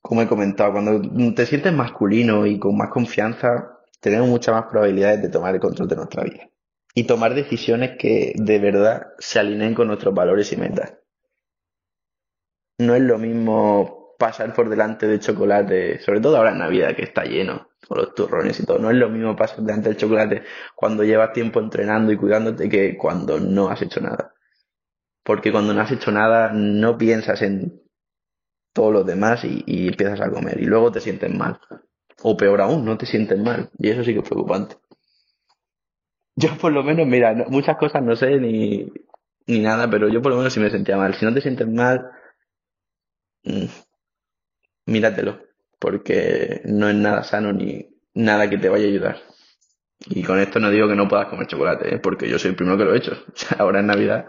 como 0.00 0.22
he 0.22 0.28
comentado, 0.28 0.70
cuando 0.70 1.34
te 1.34 1.46
sientes 1.46 1.72
masculino 1.72 2.46
y 2.46 2.60
con 2.60 2.76
más 2.76 2.90
confianza, 2.90 3.79
tenemos 4.00 4.28
muchas 4.28 4.54
más 4.54 4.64
probabilidades 4.70 5.22
de 5.22 5.28
tomar 5.28 5.54
el 5.54 5.60
control 5.60 5.88
de 5.88 5.96
nuestra 5.96 6.24
vida. 6.24 6.48
Y 6.94 7.04
tomar 7.04 7.34
decisiones 7.34 7.96
que 7.98 8.32
de 8.34 8.58
verdad 8.58 9.08
se 9.18 9.38
alineen 9.38 9.74
con 9.74 9.86
nuestros 9.86 10.12
valores 10.12 10.52
y 10.52 10.56
metas. 10.56 10.94
No 12.78 12.94
es 12.94 13.02
lo 13.02 13.18
mismo 13.18 14.16
pasar 14.18 14.52
por 14.54 14.68
delante 14.68 15.06
de 15.06 15.20
chocolate, 15.20 16.00
sobre 16.00 16.20
todo 16.20 16.36
ahora 16.36 16.50
en 16.50 16.58
Navidad, 16.58 16.94
que 16.96 17.04
está 17.04 17.24
lleno, 17.24 17.70
con 17.86 17.98
los 17.98 18.14
turrones 18.14 18.58
y 18.60 18.66
todo. 18.66 18.78
No 18.78 18.90
es 18.90 18.96
lo 18.96 19.08
mismo 19.08 19.36
pasar 19.36 19.60
delante 19.60 19.88
del 19.88 19.98
chocolate 19.98 20.42
cuando 20.74 21.04
llevas 21.04 21.32
tiempo 21.32 21.60
entrenando 21.60 22.12
y 22.12 22.16
cuidándote 22.16 22.68
que 22.68 22.96
cuando 22.96 23.38
no 23.38 23.68
has 23.68 23.82
hecho 23.82 24.00
nada. 24.00 24.34
Porque 25.22 25.52
cuando 25.52 25.74
no 25.74 25.80
has 25.80 25.92
hecho 25.92 26.10
nada 26.10 26.50
no 26.52 26.98
piensas 26.98 27.42
en 27.42 27.82
todos 28.72 28.92
los 28.92 29.06
demás 29.06 29.44
y, 29.44 29.88
empiezas 29.88 30.20
a 30.20 30.30
comer 30.30 30.60
y 30.60 30.66
luego 30.66 30.92
te 30.92 31.00
sientes 31.00 31.32
mal. 31.32 31.58
O 32.22 32.36
peor 32.36 32.60
aún, 32.60 32.84
no 32.84 32.96
te 32.98 33.06
sientes 33.06 33.38
mal. 33.38 33.70
Y 33.78 33.90
eso 33.90 34.04
sí 34.04 34.12
que 34.12 34.20
es 34.20 34.28
preocupante. 34.28 34.76
Yo 36.36 36.56
por 36.58 36.72
lo 36.72 36.82
menos, 36.82 37.06
mira, 37.06 37.34
muchas 37.48 37.76
cosas 37.76 38.02
no 38.02 38.16
sé 38.16 38.38
ni, 38.38 38.90
ni 39.46 39.58
nada, 39.60 39.88
pero 39.90 40.08
yo 40.08 40.22
por 40.22 40.32
lo 40.32 40.38
menos 40.38 40.52
sí 40.52 40.60
me 40.60 40.70
sentía 40.70 40.96
mal. 40.96 41.14
Si 41.14 41.24
no 41.24 41.34
te 41.34 41.40
sientes 41.40 41.68
mal, 41.68 42.10
mmm, 43.44 43.68
míratelo, 44.86 45.40
porque 45.78 46.60
no 46.64 46.88
es 46.88 46.94
nada 46.94 47.22
sano 47.22 47.52
ni 47.52 47.86
nada 48.14 48.48
que 48.50 48.58
te 48.58 48.68
vaya 48.68 48.84
a 48.86 48.88
ayudar. 48.88 49.16
Y 50.08 50.22
con 50.22 50.40
esto 50.40 50.60
no 50.60 50.70
digo 50.70 50.88
que 50.88 50.96
no 50.96 51.08
puedas 51.08 51.28
comer 51.28 51.46
chocolate, 51.46 51.94
¿eh? 51.96 51.98
porque 51.98 52.28
yo 52.28 52.38
soy 52.38 52.50
el 52.52 52.56
primero 52.56 52.78
que 52.78 52.84
lo 52.84 52.94
he 52.94 52.98
hecho. 52.98 53.12
ahora 53.58 53.80
en 53.80 53.86
Navidad 53.86 54.26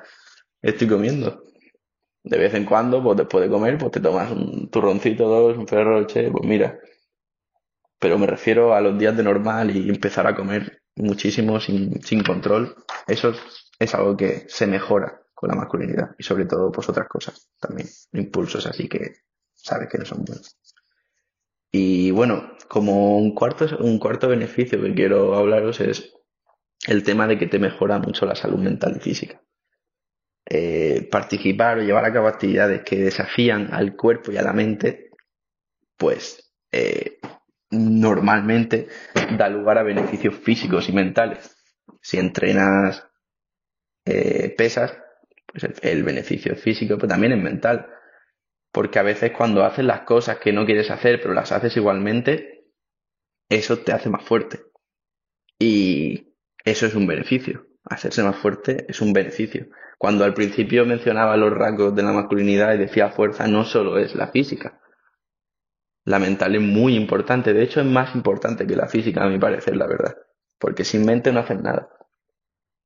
estoy 0.62 0.88
comiendo 0.88 1.44
de 2.24 2.38
vez 2.38 2.54
en 2.54 2.66
cuando, 2.66 3.04
pues 3.04 3.18
después 3.18 3.44
de 3.44 3.50
comer, 3.50 3.78
pues 3.78 3.92
te 3.92 4.00
tomas 4.00 4.32
un 4.32 4.70
turroncito, 4.70 5.28
dos, 5.28 5.58
un 5.58 5.68
ferro 5.68 6.00
roche, 6.00 6.30
pues 6.32 6.46
mira. 6.48 6.80
Pero 8.02 8.18
me 8.18 8.26
refiero 8.26 8.74
a 8.74 8.82
los 8.82 8.98
días 8.98 9.16
de 9.16 9.22
normal 9.22 9.70
y 9.76 9.88
empezar 9.88 10.26
a 10.26 10.36
comer 10.36 10.82
muchísimo 10.96 11.60
sin, 11.60 12.02
sin 12.02 12.24
control. 12.24 12.76
Eso 13.08 13.32
es 13.78 13.94
algo 13.94 14.18
que 14.18 14.46
se 14.48 14.66
mejora 14.66 15.22
con 15.36 15.50
la 15.50 15.56
masculinidad 15.56 16.16
y 16.18 16.24
sobre 16.24 16.46
todo 16.46 16.72
pues 16.72 16.90
otras 16.90 17.08
cosas 17.08 17.50
también, 17.60 17.88
impulsos 18.14 18.66
así 18.66 18.90
que 18.90 19.18
sabes 19.54 19.88
que 19.88 20.00
no 20.00 20.06
son 20.06 20.26
buenos. 20.26 20.58
Y 21.72 22.10
bueno, 22.10 22.58
como 22.68 23.18
un 23.18 23.36
cuarto, 23.36 23.66
un 23.80 24.00
cuarto 24.00 24.28
beneficio 24.28 24.82
que 24.82 24.96
quiero 24.96 25.36
hablaros 25.36 25.80
es 25.80 26.12
el 26.88 27.04
tema 27.04 27.28
de 27.28 27.38
que 27.38 27.48
te 27.48 27.60
mejora 27.60 28.00
mucho 28.00 28.26
la 28.26 28.36
salud 28.36 28.58
mental 28.60 28.98
y 28.98 29.00
física. 29.00 29.42
Eh, 30.50 31.08
participar 31.12 31.78
o 31.78 31.84
llevar 31.84 32.06
a 32.06 32.14
cabo 32.14 32.28
actividades 32.28 32.82
que 32.84 32.98
desafían 32.98 33.72
al 33.72 33.96
cuerpo 33.96 34.32
y 34.32 34.38
a 34.38 34.42
la 34.42 34.54
mente, 34.54 35.12
pues 35.98 36.52
eh, 36.72 37.20
normalmente 37.72 38.88
da 39.38 39.50
lugar 39.50 39.78
a 39.78 39.84
beneficios 39.84 40.36
físicos 40.36 40.90
y 40.90 40.94
mentales. 40.94 41.58
Si 42.02 42.18
entrenas 42.18 43.08
eh, 44.06 44.54
pesas, 44.58 44.98
pues 45.48 45.68
el, 45.82 46.04
beneficio 46.04 46.54
es 46.54 46.62
físico, 46.62 46.96
pero 46.96 47.08
también 47.08 47.34
es 47.34 47.42
mental. 47.42 47.88
Porque 48.72 49.00
a 49.00 49.04
veces 49.04 49.32
cuando 49.32 49.64
haces 49.64 49.86
las 49.86 50.02
cosas 50.02 50.38
que 50.38 50.54
no 50.54 50.66
quieres 50.66 50.92
hacer, 50.92 51.22
pero 51.22 51.34
las 51.34 51.52
haces 51.52 51.76
igualmente, 51.78 52.66
eso 53.50 53.80
te 53.80 53.92
hace 53.92 54.10
más 54.10 54.24
fuerte. 54.24 54.62
Y 55.60 56.36
eso 56.64 56.86
es 56.86 56.96
un 56.96 57.08
beneficio. 57.08 57.68
Hacerse 57.84 58.24
más 58.24 58.38
fuerte 58.38 58.86
es 58.88 59.02
un 59.02 59.14
beneficio. 59.14 59.68
Cuando 59.98 60.24
al 60.24 60.34
principio 60.34 60.86
mencionaba 60.86 61.38
los 61.38 61.54
rasgos 61.54 61.96
de 61.96 62.04
la 62.04 62.12
masculinidad 62.12 62.74
y 62.74 62.80
decía 62.80 63.10
fuerza, 63.10 63.48
no 63.48 63.66
solo 63.66 64.00
es 64.00 64.16
la 64.16 64.28
física. 64.28 64.81
La 66.06 66.20
mental 66.20 66.56
es 66.56 66.62
muy 66.62 66.96
importante. 66.96 67.54
De 67.54 67.64
hecho, 67.64 67.82
es 67.82 67.86
más 67.86 68.16
importante 68.16 68.66
que 68.66 68.76
la 68.76 68.88
física, 68.88 69.24
a 69.24 69.30
mi 69.30 69.40
parecer, 69.40 69.76
la 69.76 69.88
verdad. 69.88 70.16
Porque 70.60 70.84
sin 70.84 71.06
mente 71.06 71.32
no 71.32 71.42
haces 71.42 71.62
nada. 71.62 71.90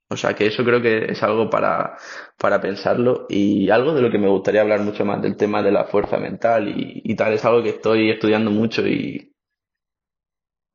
O 0.10 0.18
sea 0.18 0.34
que 0.36 0.46
eso 0.46 0.64
creo 0.64 0.82
que 0.82 1.12
es 1.12 1.24
algo 1.24 1.50
para, 1.50 1.98
para 2.38 2.62
pensarlo 2.62 3.26
y 3.28 3.70
algo 3.72 3.94
de 3.94 4.02
lo 4.02 4.12
que 4.12 4.20
me 4.20 4.30
gustaría 4.30 4.62
hablar 4.62 4.82
mucho 4.82 5.04
más 5.04 5.22
del 5.22 5.36
tema 5.36 5.64
de 5.64 5.72
la 5.72 5.86
fuerza 5.86 6.18
mental 6.18 6.72
y, 6.76 7.16
tal. 7.16 7.34
Es 7.34 7.44
algo 7.46 7.64
que 7.64 7.70
estoy 7.70 8.12
estudiando 8.12 8.52
mucho 8.52 8.86
y 8.88 9.34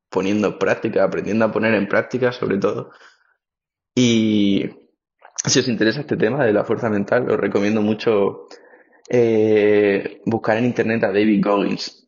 poniendo 0.09 0.49
en 0.49 0.59
práctica, 0.59 1.03
aprendiendo 1.05 1.45
a 1.45 1.51
poner 1.51 1.73
en 1.75 1.87
práctica 1.87 2.31
sobre 2.33 2.57
todo. 2.57 2.91
Y 3.95 4.69
si 5.45 5.59
os 5.59 5.67
interesa 5.69 6.01
este 6.01 6.17
tema 6.17 6.43
de 6.45 6.53
la 6.53 6.65
fuerza 6.65 6.89
mental, 6.89 7.29
os 7.29 7.37
recomiendo 7.37 7.81
mucho 7.81 8.47
eh, 9.09 10.21
buscar 10.25 10.57
en 10.57 10.65
internet 10.65 11.03
a 11.05 11.07
David 11.07 11.41
Goggins, 11.43 12.00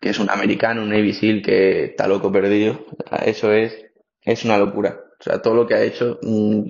que 0.00 0.10
es 0.10 0.18
un 0.18 0.30
americano, 0.30 0.82
un 0.82 0.90
Navy 0.90 1.12
SEAL 1.12 1.42
que 1.42 1.84
está 1.84 2.08
loco 2.08 2.32
perdido. 2.32 2.86
Eso 3.24 3.52
es, 3.52 3.76
es 4.22 4.44
una 4.44 4.58
locura. 4.58 5.00
O 5.18 5.22
sea, 5.22 5.42
todo 5.42 5.54
lo 5.54 5.66
que 5.66 5.74
ha 5.74 5.82
hecho, 5.82 6.18
mm, 6.22 6.62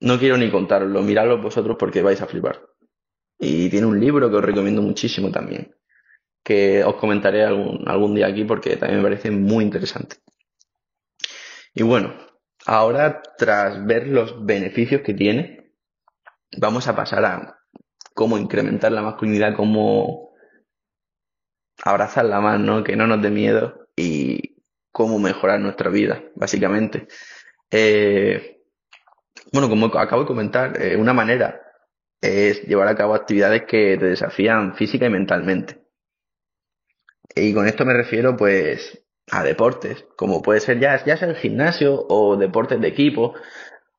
no 0.00 0.18
quiero 0.18 0.36
ni 0.36 0.50
contarlo, 0.50 1.02
miradlo 1.02 1.40
vosotros 1.40 1.76
porque 1.78 2.02
vais 2.02 2.20
a 2.20 2.26
flipar. 2.26 2.60
Y 3.38 3.70
tiene 3.70 3.86
un 3.86 4.00
libro 4.00 4.30
que 4.30 4.36
os 4.36 4.44
recomiendo 4.44 4.82
muchísimo 4.82 5.30
también, 5.30 5.74
que 6.44 6.84
os 6.84 6.96
comentaré 6.96 7.44
algún, 7.44 7.88
algún 7.88 8.14
día 8.14 8.26
aquí 8.26 8.44
porque 8.44 8.76
también 8.76 9.00
me 9.00 9.08
parece 9.08 9.30
muy 9.30 9.64
interesante. 9.64 10.16
Y 11.74 11.82
bueno, 11.84 12.12
Ahora, 12.70 13.22
tras 13.38 13.86
ver 13.86 14.08
los 14.08 14.44
beneficios 14.44 15.00
que 15.00 15.14
tiene, 15.14 15.72
vamos 16.58 16.86
a 16.86 16.94
pasar 16.94 17.24
a 17.24 17.60
cómo 18.14 18.36
incrementar 18.36 18.92
la 18.92 19.00
masculinidad, 19.00 19.56
cómo 19.56 20.27
abrazarla 21.84 22.40
más, 22.40 22.60
¿no? 22.60 22.84
Que 22.84 22.96
no 22.96 23.06
nos 23.06 23.22
dé 23.22 23.30
miedo 23.30 23.88
y 23.96 24.56
cómo 24.92 25.18
mejorar 25.18 25.60
nuestra 25.60 25.90
vida, 25.90 26.22
básicamente. 26.34 27.08
Eh, 27.70 28.62
bueno, 29.52 29.68
como 29.68 29.86
acabo 29.86 30.22
de 30.22 30.28
comentar, 30.28 30.80
eh, 30.80 30.96
una 30.96 31.12
manera 31.12 31.60
es 32.20 32.62
llevar 32.62 32.88
a 32.88 32.96
cabo 32.96 33.14
actividades 33.14 33.62
que 33.62 33.96
te 33.96 34.06
desafían 34.06 34.74
física 34.74 35.06
y 35.06 35.10
mentalmente. 35.10 35.84
Y 37.34 37.54
con 37.54 37.68
esto 37.68 37.84
me 37.84 37.94
refiero, 37.94 38.36
pues, 38.36 39.04
a 39.30 39.44
deportes, 39.44 40.04
como 40.16 40.42
puede 40.42 40.60
ser 40.60 40.80
ya, 40.80 41.04
ya 41.04 41.16
sea 41.16 41.28
el 41.28 41.36
gimnasio 41.36 42.06
o 42.08 42.36
deportes 42.36 42.80
de 42.80 42.88
equipo, 42.88 43.34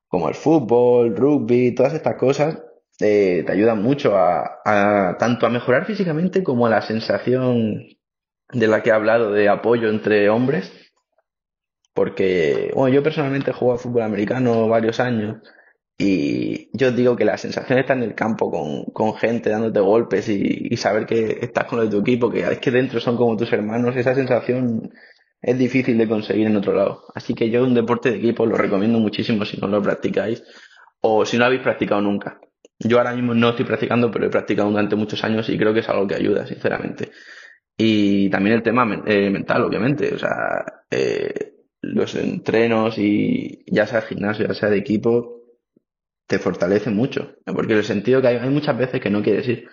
como 0.07 0.27
el 0.27 0.35
fútbol, 0.35 1.15
rugby, 1.15 1.73
todas 1.73 1.93
estas 1.93 2.15
cosas, 2.15 2.59
eh, 2.99 3.43
te 3.45 3.51
ayudan 3.51 3.81
mucho 3.81 4.17
a, 4.17 5.15
tanto 5.17 5.45
a 5.45 5.49
mejorar 5.49 5.85
físicamente 5.85 6.43
como 6.43 6.67
a 6.67 6.69
la 6.69 6.81
sensación 6.81 7.85
de 8.51 8.67
la 8.67 8.83
que 8.83 8.89
he 8.89 8.93
hablado 8.93 9.31
de 9.31 9.49
apoyo 9.49 9.89
entre 9.89 10.29
hombres. 10.29 10.71
Porque, 11.93 12.71
bueno, 12.75 12.93
yo 12.93 13.03
personalmente 13.03 13.51
he 13.51 13.53
jugado 13.53 13.79
fútbol 13.79 14.03
americano 14.03 14.67
varios 14.67 14.99
años 14.99 15.37
y 15.97 16.69
yo 16.77 16.91
digo 16.91 17.17
que 17.17 17.25
la 17.25 17.37
sensación 17.37 17.77
estar 17.79 17.97
en 17.97 18.03
el 18.03 18.15
campo 18.15 18.49
con, 18.93 19.13
gente 19.15 19.49
dándote 19.49 19.81
golpes 19.81 20.29
y, 20.29 20.67
y, 20.71 20.77
saber 20.77 21.05
que 21.05 21.39
estás 21.41 21.65
con 21.65 21.79
los 21.79 21.89
de 21.89 21.97
tu 21.97 22.01
equipo, 22.01 22.31
que 22.31 22.39
es 22.39 22.59
que 22.59 22.71
dentro 22.71 23.01
son 23.01 23.17
como 23.17 23.35
tus 23.35 23.51
hermanos, 23.51 23.97
esa 23.97 24.15
sensación 24.15 24.91
es 25.41 25.57
difícil 25.57 25.97
de 25.97 26.07
conseguir 26.07 26.47
en 26.47 26.55
otro 26.55 26.73
lado. 26.73 27.03
Así 27.15 27.33
que 27.33 27.49
yo 27.49 27.63
un 27.63 27.73
deporte 27.73 28.11
de 28.11 28.17
equipo 28.17 28.45
lo 28.45 28.55
recomiendo 28.55 28.99
muchísimo 28.99 29.45
si 29.45 29.57
no 29.57 29.67
lo 29.67 29.81
practicáis 29.81 30.43
o 31.01 31.25
si 31.25 31.37
no 31.37 31.41
lo 31.41 31.45
habéis 31.47 31.63
practicado 31.63 32.01
nunca. 32.01 32.39
Yo 32.79 32.97
ahora 32.97 33.13
mismo 33.13 33.33
no 33.33 33.49
estoy 33.49 33.65
practicando, 33.65 34.09
pero 34.09 34.25
he 34.25 34.29
practicado 34.29 34.69
durante 34.69 34.95
muchos 34.95 35.23
años 35.23 35.49
y 35.49 35.57
creo 35.57 35.73
que 35.73 35.81
es 35.81 35.89
algo 35.89 36.07
que 36.07 36.15
ayuda, 36.15 36.47
sinceramente. 36.47 37.11
Y 37.77 38.29
también 38.29 38.55
el 38.55 38.63
tema 38.63 39.03
eh, 39.05 39.29
mental, 39.29 39.63
obviamente. 39.63 40.13
O 40.13 40.17
sea, 40.17 40.83
eh, 40.89 41.53
los 41.81 42.15
entrenos 42.15 42.97
y 42.97 43.63
ya 43.67 43.85
sea 43.85 44.01
gimnasio, 44.01 44.47
ya 44.47 44.53
sea 44.53 44.69
de 44.69 44.77
equipo, 44.77 45.43
te 46.27 46.39
fortalece 46.39 46.89
mucho. 46.89 47.35
Porque 47.45 47.73
en 47.73 47.79
el 47.79 47.85
sentido 47.85 48.21
que 48.21 48.27
hay, 48.27 48.35
hay 48.37 48.49
muchas 48.49 48.77
veces 48.77 49.01
que 49.01 49.09
no 49.09 49.21
quieres 49.21 49.47
ir 49.47 49.69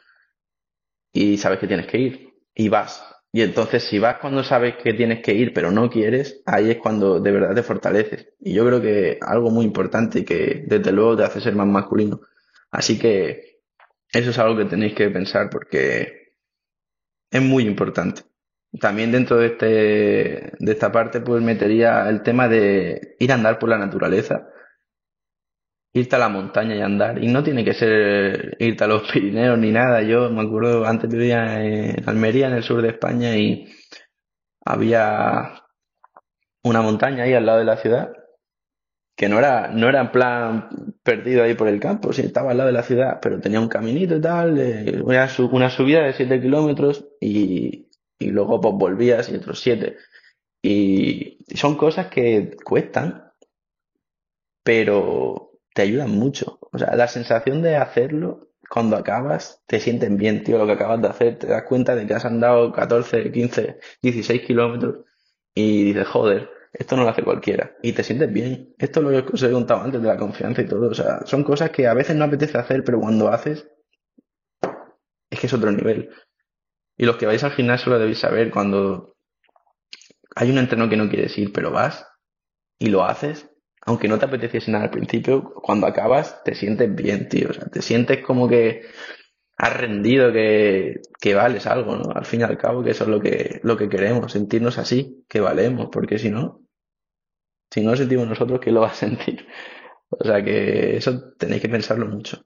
y 1.16 1.38
sabes 1.38 1.58
que 1.58 1.66
tienes 1.66 1.86
que 1.86 1.98
ir 1.98 2.28
y 2.54 2.68
vas. 2.68 3.02
Y 3.32 3.42
entonces 3.42 3.84
si 3.84 3.98
vas 3.98 4.18
cuando 4.18 4.44
sabes 4.44 4.76
que 4.76 4.94
tienes 4.94 5.22
que 5.22 5.34
ir 5.34 5.52
pero 5.52 5.70
no 5.70 5.90
quieres, 5.90 6.42
ahí 6.46 6.70
es 6.70 6.78
cuando 6.78 7.20
de 7.20 7.32
verdad 7.32 7.54
te 7.54 7.62
fortaleces. 7.62 8.28
Y 8.40 8.52
yo 8.54 8.66
creo 8.66 8.80
que 8.80 9.18
algo 9.20 9.50
muy 9.50 9.64
importante 9.64 10.20
y 10.20 10.24
que 10.24 10.64
desde 10.66 10.92
luego 10.92 11.16
te 11.16 11.24
hace 11.24 11.40
ser 11.40 11.54
más 11.54 11.66
masculino. 11.66 12.20
Así 12.70 12.98
que 12.98 13.60
eso 14.12 14.30
es 14.30 14.38
algo 14.38 14.56
que 14.56 14.64
tenéis 14.66 14.94
que 14.94 15.10
pensar 15.10 15.48
porque 15.50 16.34
es 17.30 17.42
muy 17.42 17.64
importante. 17.64 18.22
También 18.80 19.12
dentro 19.12 19.38
de, 19.38 19.46
este, 19.46 20.52
de 20.58 20.72
esta 20.72 20.92
parte 20.92 21.20
pues 21.20 21.42
metería 21.42 22.08
el 22.08 22.22
tema 22.22 22.48
de 22.48 23.16
ir 23.18 23.32
a 23.32 23.34
andar 23.34 23.58
por 23.58 23.70
la 23.70 23.78
naturaleza, 23.78 24.48
irte 25.92 26.16
a 26.16 26.18
la 26.18 26.28
montaña 26.28 26.74
y 26.76 26.80
andar. 26.82 27.22
Y 27.22 27.28
no 27.28 27.42
tiene 27.42 27.64
que 27.64 27.74
ser 27.74 28.56
irte 28.60 28.84
a 28.84 28.86
los 28.86 29.10
Pirineos 29.12 29.58
ni 29.58 29.72
nada. 29.72 30.02
Yo 30.02 30.30
me 30.30 30.42
acuerdo, 30.42 30.86
antes 30.86 31.10
vivía 31.10 31.62
en 31.62 32.08
Almería, 32.08 32.48
en 32.48 32.54
el 32.54 32.62
sur 32.62 32.82
de 32.82 32.90
España, 32.90 33.36
y 33.36 33.66
había 34.64 35.62
una 36.64 36.82
montaña 36.82 37.24
ahí 37.24 37.34
al 37.34 37.46
lado 37.46 37.60
de 37.60 37.64
la 37.64 37.76
ciudad, 37.76 38.12
que 39.16 39.28
no 39.28 39.38
era, 39.38 39.68
no 39.68 39.88
era 39.88 40.02
en 40.02 40.12
plan 40.12 40.68
perdido 41.02 41.42
ahí 41.42 41.54
por 41.54 41.68
el 41.68 41.80
campo, 41.80 42.12
sí, 42.12 42.22
estaba 42.22 42.50
al 42.50 42.58
lado 42.58 42.68
de 42.68 42.74
la 42.74 42.82
ciudad, 42.82 43.18
pero 43.20 43.40
tenía 43.40 43.60
un 43.60 43.68
caminito 43.68 44.16
y 44.16 44.20
tal, 44.20 45.02
una, 45.02 45.70
subida 45.70 46.02
de 46.02 46.12
7 46.12 46.40
kilómetros 46.40 47.06
y, 47.18 47.88
y 48.18 48.26
luego 48.28 48.60
pues 48.60 48.74
volvías 48.74 49.30
y 49.30 49.36
otros 49.36 49.60
7. 49.60 49.96
Y 50.62 51.38
son 51.54 51.76
cosas 51.76 52.08
que 52.08 52.56
cuestan, 52.62 53.32
pero 54.62 55.52
te 55.74 55.82
ayudan 55.82 56.10
mucho. 56.10 56.58
O 56.72 56.78
sea, 56.78 56.94
la 56.94 57.08
sensación 57.08 57.62
de 57.62 57.76
hacerlo, 57.76 58.50
cuando 58.68 58.96
acabas, 58.96 59.62
te 59.66 59.80
sientes 59.80 60.14
bien, 60.14 60.44
tío, 60.44 60.58
lo 60.58 60.66
que 60.66 60.72
acabas 60.72 61.00
de 61.00 61.08
hacer, 61.08 61.38
te 61.38 61.46
das 61.46 61.62
cuenta 61.62 61.94
de 61.94 62.06
que 62.06 62.14
has 62.14 62.24
andado 62.24 62.72
14, 62.72 63.30
15, 63.32 63.78
16 64.02 64.42
kilómetros 64.42 65.04
y 65.54 65.84
dices, 65.84 66.08
joder, 66.08 66.50
esto 66.78 66.94
no 66.96 67.04
lo 67.04 67.08
hace 67.08 67.22
cualquiera. 67.22 67.74
Y 67.82 67.92
te 67.92 68.02
sientes 68.02 68.30
bien. 68.30 68.74
Esto 68.78 69.00
es 69.00 69.06
lo 69.06 69.26
que 69.26 69.32
os 69.32 69.42
he 69.42 69.50
contado 69.50 69.80
antes 69.80 70.02
de 70.02 70.08
la 70.08 70.18
confianza 70.18 70.60
y 70.60 70.66
todo. 70.66 70.90
O 70.90 70.94
sea, 70.94 71.20
son 71.24 71.42
cosas 71.42 71.70
que 71.70 71.86
a 71.86 71.94
veces 71.94 72.16
no 72.16 72.24
apetece 72.24 72.58
hacer, 72.58 72.84
pero 72.84 73.00
cuando 73.00 73.28
haces, 73.28 73.66
es 75.30 75.40
que 75.40 75.46
es 75.46 75.52
otro 75.54 75.72
nivel. 75.72 76.10
Y 76.98 77.06
los 77.06 77.16
que 77.16 77.26
vais 77.26 77.42
al 77.44 77.52
gimnasio 77.52 77.92
lo 77.92 77.98
debéis 77.98 78.18
saber 78.18 78.50
cuando 78.50 79.16
hay 80.34 80.50
un 80.50 80.58
entreno 80.58 80.88
que 80.88 80.98
no 80.98 81.08
quieres 81.08 81.36
ir, 81.38 81.50
pero 81.52 81.70
vas 81.70 82.06
y 82.78 82.88
lo 82.88 83.04
haces, 83.04 83.50
aunque 83.86 84.08
no 84.08 84.18
te 84.18 84.26
apeteciese 84.26 84.70
nada 84.70 84.84
al 84.84 84.90
principio, 84.90 85.54
cuando 85.62 85.86
acabas 85.86 86.42
te 86.44 86.54
sientes 86.54 86.94
bien, 86.94 87.28
tío. 87.30 87.48
O 87.50 87.52
sea, 87.54 87.66
te 87.68 87.80
sientes 87.80 88.22
como 88.22 88.48
que 88.48 88.82
has 89.56 89.74
rendido, 89.74 90.30
que, 90.30 91.00
que 91.18 91.34
vales 91.34 91.66
algo, 91.66 91.96
¿no? 91.96 92.10
Al 92.14 92.26
fin 92.26 92.40
y 92.40 92.44
al 92.44 92.58
cabo, 92.58 92.84
que 92.84 92.90
eso 92.90 93.04
es 93.04 93.10
lo 93.10 93.20
que, 93.20 93.60
lo 93.62 93.78
que 93.78 93.88
queremos, 93.88 94.32
sentirnos 94.32 94.76
así, 94.76 95.24
que 95.26 95.40
valemos, 95.40 95.88
porque 95.90 96.18
si 96.18 96.28
no, 96.30 96.65
si 97.70 97.80
no 97.82 97.90
lo 97.90 97.96
sentimos 97.96 98.28
nosotros, 98.28 98.60
¿quién 98.60 98.74
lo 98.74 98.82
va 98.82 98.88
a 98.88 98.94
sentir? 99.06 99.46
O 100.10 100.24
sea 100.24 100.42
que 100.42 100.96
eso 100.96 101.32
tenéis 101.38 101.62
que 101.62 101.68
pensarlo 101.68 102.06
mucho. 102.06 102.42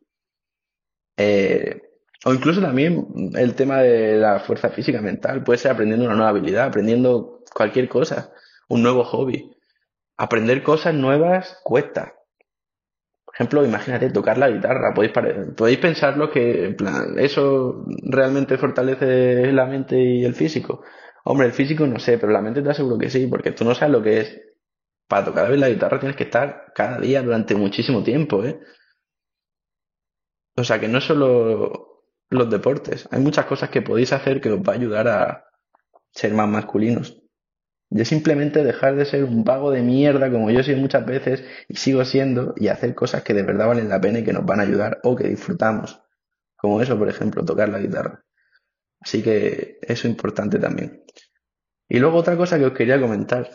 Eh, 1.16 1.80
o 2.24 2.34
incluso 2.34 2.60
también 2.60 3.06
el 3.34 3.54
tema 3.54 3.78
de 3.78 4.18
la 4.18 4.40
fuerza 4.40 4.70
física 4.70 5.00
mental. 5.00 5.42
Puede 5.42 5.58
ser 5.58 5.72
aprendiendo 5.72 6.06
una 6.06 6.14
nueva 6.14 6.30
habilidad, 6.30 6.66
aprendiendo 6.66 7.42
cualquier 7.54 7.88
cosa, 7.88 8.32
un 8.68 8.82
nuevo 8.82 9.04
hobby. 9.04 9.50
Aprender 10.16 10.62
cosas 10.62 10.94
nuevas 10.94 11.58
cuesta. 11.64 12.14
Por 13.24 13.34
ejemplo, 13.34 13.64
imagínate 13.64 14.10
tocar 14.10 14.36
la 14.38 14.50
guitarra. 14.50 14.92
Podéis, 14.94 15.12
podéis 15.56 15.78
pensarlo 15.78 16.30
que, 16.30 16.66
en 16.66 16.76
plan, 16.76 17.18
eso 17.18 17.84
realmente 18.02 18.58
fortalece 18.58 19.52
la 19.52 19.66
mente 19.66 19.98
y 19.98 20.24
el 20.24 20.34
físico. 20.34 20.82
Hombre, 21.24 21.46
el 21.46 21.52
físico 21.52 21.86
no 21.86 21.98
sé, 21.98 22.18
pero 22.18 22.32
la 22.32 22.42
mente 22.42 22.62
te 22.62 22.70
aseguro 22.70 22.98
que 22.98 23.08
sí, 23.08 23.26
porque 23.28 23.52
tú 23.52 23.64
no 23.64 23.74
sabes 23.74 23.92
lo 23.92 24.02
que 24.02 24.20
es. 24.20 24.40
Para 25.10 25.24
tocar 25.24 25.50
la 25.50 25.68
guitarra 25.68 25.98
tienes 25.98 26.16
que 26.16 26.22
estar 26.22 26.72
cada 26.72 27.00
día 27.00 27.20
durante 27.20 27.56
muchísimo 27.56 28.04
tiempo, 28.04 28.44
¿eh? 28.44 28.60
O 30.56 30.62
sea 30.62 30.78
que 30.78 30.86
no 30.86 31.00
solo 31.00 32.04
los 32.28 32.48
deportes. 32.48 33.08
Hay 33.10 33.18
muchas 33.18 33.46
cosas 33.46 33.70
que 33.70 33.82
podéis 33.82 34.12
hacer 34.12 34.40
que 34.40 34.52
os 34.52 34.60
va 34.60 34.72
a 34.72 34.76
ayudar 34.76 35.08
a 35.08 35.46
ser 36.12 36.32
más 36.32 36.48
masculinos. 36.48 37.20
De 37.90 38.04
simplemente 38.04 38.62
dejar 38.62 38.94
de 38.94 39.04
ser 39.04 39.24
un 39.24 39.42
vago 39.42 39.72
de 39.72 39.82
mierda 39.82 40.30
como 40.30 40.48
yo 40.52 40.62
soy 40.62 40.76
muchas 40.76 41.04
veces 41.04 41.42
y 41.66 41.74
sigo 41.74 42.04
siendo 42.04 42.54
y 42.56 42.68
hacer 42.68 42.94
cosas 42.94 43.24
que 43.24 43.34
de 43.34 43.42
verdad 43.42 43.66
valen 43.66 43.88
la 43.88 44.00
pena 44.00 44.20
y 44.20 44.24
que 44.24 44.32
nos 44.32 44.46
van 44.46 44.60
a 44.60 44.62
ayudar 44.62 45.00
o 45.02 45.16
que 45.16 45.26
disfrutamos. 45.26 46.00
Como 46.56 46.80
eso, 46.80 46.96
por 46.96 47.08
ejemplo, 47.08 47.44
tocar 47.44 47.68
la 47.68 47.80
guitarra. 47.80 48.24
Así 49.00 49.24
que 49.24 49.78
eso 49.82 50.06
es 50.06 50.12
importante 50.12 50.60
también. 50.60 51.02
Y 51.88 51.98
luego 51.98 52.18
otra 52.18 52.36
cosa 52.36 52.60
que 52.60 52.66
os 52.66 52.74
quería 52.74 53.00
comentar, 53.00 53.50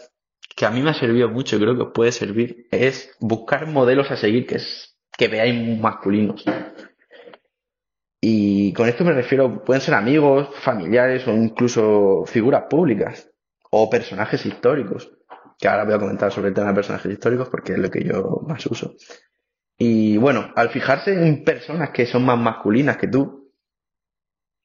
que 0.55 0.65
a 0.65 0.71
mí 0.71 0.81
me 0.81 0.91
ha 0.91 0.93
servido 0.93 1.29
mucho 1.29 1.55
y 1.55 1.59
creo 1.59 1.75
que 1.75 1.83
os 1.83 1.91
puede 1.93 2.11
servir, 2.11 2.67
es 2.71 3.15
buscar 3.19 3.67
modelos 3.67 4.11
a 4.11 4.17
seguir 4.17 4.45
que, 4.45 4.55
es, 4.55 4.97
que 5.17 5.27
veáis 5.27 5.79
masculinos. 5.79 6.43
Y 8.21 8.73
con 8.73 8.87
esto 8.87 9.03
me 9.03 9.13
refiero, 9.13 9.63
pueden 9.63 9.81
ser 9.81 9.93
amigos, 9.93 10.49
familiares 10.61 11.27
o 11.27 11.31
incluso 11.31 12.23
figuras 12.25 12.63
públicas 12.69 13.29
o 13.69 13.89
personajes 13.89 14.45
históricos, 14.45 15.11
que 15.59 15.67
ahora 15.67 15.83
voy 15.83 15.93
a 15.93 15.99
comentar 15.99 16.31
sobre 16.31 16.49
el 16.49 16.53
tema 16.53 16.69
de 16.69 16.75
personajes 16.75 17.11
históricos 17.11 17.49
porque 17.49 17.73
es 17.73 17.79
lo 17.79 17.91
que 17.91 18.03
yo 18.03 18.41
más 18.47 18.65
uso. 18.65 18.95
Y 19.77 20.17
bueno, 20.17 20.51
al 20.55 20.69
fijarse 20.69 21.13
en 21.13 21.43
personas 21.43 21.89
que 21.91 22.05
son 22.05 22.25
más 22.25 22.39
masculinas 22.39 22.97
que 22.97 23.07
tú, 23.07 23.51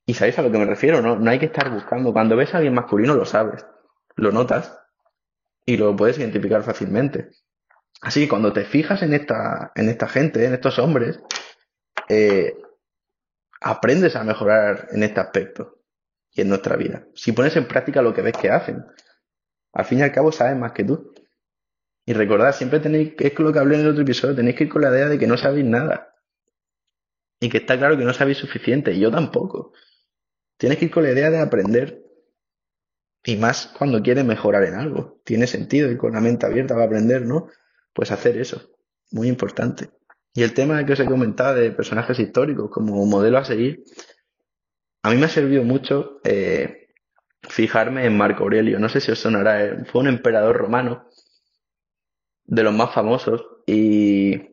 y 0.07 0.15
sabéis 0.15 0.39
a 0.39 0.43
lo 0.43 0.51
que 0.51 0.59
me 0.59 0.65
refiero, 0.65 1.03
¿no? 1.03 1.17
No 1.17 1.31
hay 1.31 1.39
que 1.39 1.47
estar 1.47 1.71
buscando. 1.71 2.13
Cuando 2.13 2.37
ves 2.37 2.55
a 2.55 2.59
alguien 2.59 2.75
masculino 2.75 3.15
lo 3.15 3.25
sabes, 3.25 3.67
lo 4.17 4.33
notas 4.33 4.80
y 5.71 5.77
lo 5.77 5.95
puedes 5.95 6.19
identificar 6.19 6.65
fácilmente. 6.65 7.31
Así 8.03 8.23
que 8.23 8.29
cuando 8.29 8.53
te 8.53 8.65
fijas 8.65 9.03
en 9.03 9.15
esta, 9.15 9.71
en 9.77 9.89
esta 9.89 10.09
gente, 10.09 10.45
en 10.45 10.55
estos 10.55 10.81
hombres, 10.81 11.21
eh, 12.09 12.57
aprendes 13.61 14.17
a 14.17 14.25
mejorar 14.25 14.89
en 14.91 15.05
este 15.05 15.21
aspecto 15.21 15.83
y 16.33 16.41
en 16.41 16.49
nuestra 16.49 16.77
vida. 16.77 17.07
Si 17.15 17.31
pones 17.31 17.55
en 17.57 17.69
práctica 17.69 18.03
lo 18.03 18.13
que 18.13 18.23
ves 18.23 18.37
que 18.37 18.51
hacen, 18.51 18.85
al 19.73 19.85
fin 19.85 20.01
y 20.01 20.03
al 20.03 20.11
cabo 20.13 20.33
sabes 20.33 20.57
más 20.57 20.73
que 20.73 20.83
tú. 20.83 21.13
Y 22.05 22.15
recordad, 22.15 22.53
siempre 22.53 22.81
tenéis, 22.81 23.15
es 23.17 23.39
lo 23.39 23.53
que 23.53 23.59
hablé 23.61 23.77
en 23.77 23.83
el 23.83 23.91
otro 23.91 24.03
episodio, 24.03 24.35
tenéis 24.35 24.57
que 24.57 24.65
ir 24.65 24.71
con 24.71 24.83
la 24.83 24.91
idea 24.91 25.09
de 25.09 25.21
que 25.21 25.29
no 25.29 25.37
sabéis 25.37 25.67
nada. 25.67 26.17
Y 27.39 27.49
que 27.49 27.59
está 27.59 27.79
claro 27.79 27.97
que 27.97 28.05
no 28.05 28.13
sabéis 28.13 28.39
suficiente, 28.39 28.93
y 28.93 28.99
yo 28.99 29.13
tampoco. 29.13 29.73
Tienes 30.57 30.79
que 30.79 30.87
ir 30.87 30.91
con 30.91 31.05
la 31.05 31.13
idea 31.13 31.31
de 31.31 31.39
aprender. 31.39 32.00
Y 33.25 33.37
más 33.37 33.73
cuando 33.79 34.03
quieres 34.03 34.25
mejorar 34.25 34.65
en 34.65 34.75
algo. 34.75 35.21
Tiene 35.25 35.47
sentido 35.47 35.91
ir 35.91 35.99
con 35.99 36.13
la 36.13 36.21
mente 36.21 36.47
abierta 36.47 36.75
para 36.75 36.87
aprender, 36.87 37.23
¿no? 37.23 37.49
Pues 37.93 38.11
hacer 38.11 38.39
eso. 38.39 38.71
Muy 39.11 39.29
importante. 39.29 39.91
Y 40.33 40.43
el 40.43 40.55
tema 40.55 40.85
que 40.87 40.93
os 40.93 41.01
he 41.01 41.07
comentado 41.07 41.57
de 41.57 41.73
personajes 41.73 42.19
históricos 42.19 42.71
como 42.71 43.05
modelo 43.05 43.39
a 43.39 43.45
seguir, 43.45 43.85
a 45.03 45.11
mí 45.11 45.17
me 45.17 45.27
ha 45.27 45.29
servido 45.29 45.65
mucho 45.65 46.21
eh, 46.25 46.89
fijarme 47.43 48.07
en 48.07 48.17
Marco 48.17 48.45
Aurelio. 48.45 48.79
No 48.79 48.89
sé 48.89 49.01
si 49.01 49.11
os 49.11 49.19
sonará, 49.19 49.65
eh, 49.65 49.85
fue 49.87 50.03
un 50.03 50.09
emperador 50.09 50.57
romano 50.57 51.09
de 52.45 52.63
los 52.63 52.75
más 52.75 52.93
famosos 52.93 53.45
y 53.67 54.51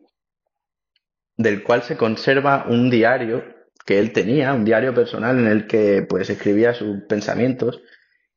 del 1.36 1.62
cual 1.62 1.82
se 1.82 1.96
conserva 1.96 2.66
un 2.68 2.90
diario 2.90 3.44
que 3.86 3.98
él 3.98 4.12
tenía, 4.12 4.52
un 4.52 4.64
diario 4.64 4.92
personal 4.94 5.38
en 5.38 5.46
el 5.46 5.66
que 5.66 6.02
pues 6.02 6.28
escribía 6.28 6.74
sus 6.74 7.02
pensamientos 7.08 7.80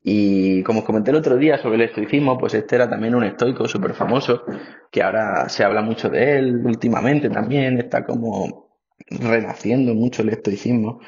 y 0.04 0.64
como 0.64 0.80
os 0.80 0.86
comenté 0.86 1.12
el 1.12 1.18
otro 1.18 1.38
día 1.38 1.58
sobre 1.60 1.76
el 1.76 1.82
estoicismo, 1.84 2.38
pues 2.38 2.54
este 2.56 2.76
era 2.76 2.90
también 2.90 3.14
un 3.16 3.24
estoico 3.24 3.68
súper 3.68 3.94
famoso, 3.94 4.44
que 4.92 5.04
ahora 5.04 5.48
se 5.50 5.64
habla 5.64 5.82
mucho 5.82 6.10
de 6.10 6.38
él 6.40 6.66
últimamente 6.66 7.30
también, 7.30 7.78
está 7.78 8.06
como 8.06 8.72
renaciendo 9.10 9.94
mucho 9.94 10.24
el 10.24 10.30
estoicismo. 10.30 11.02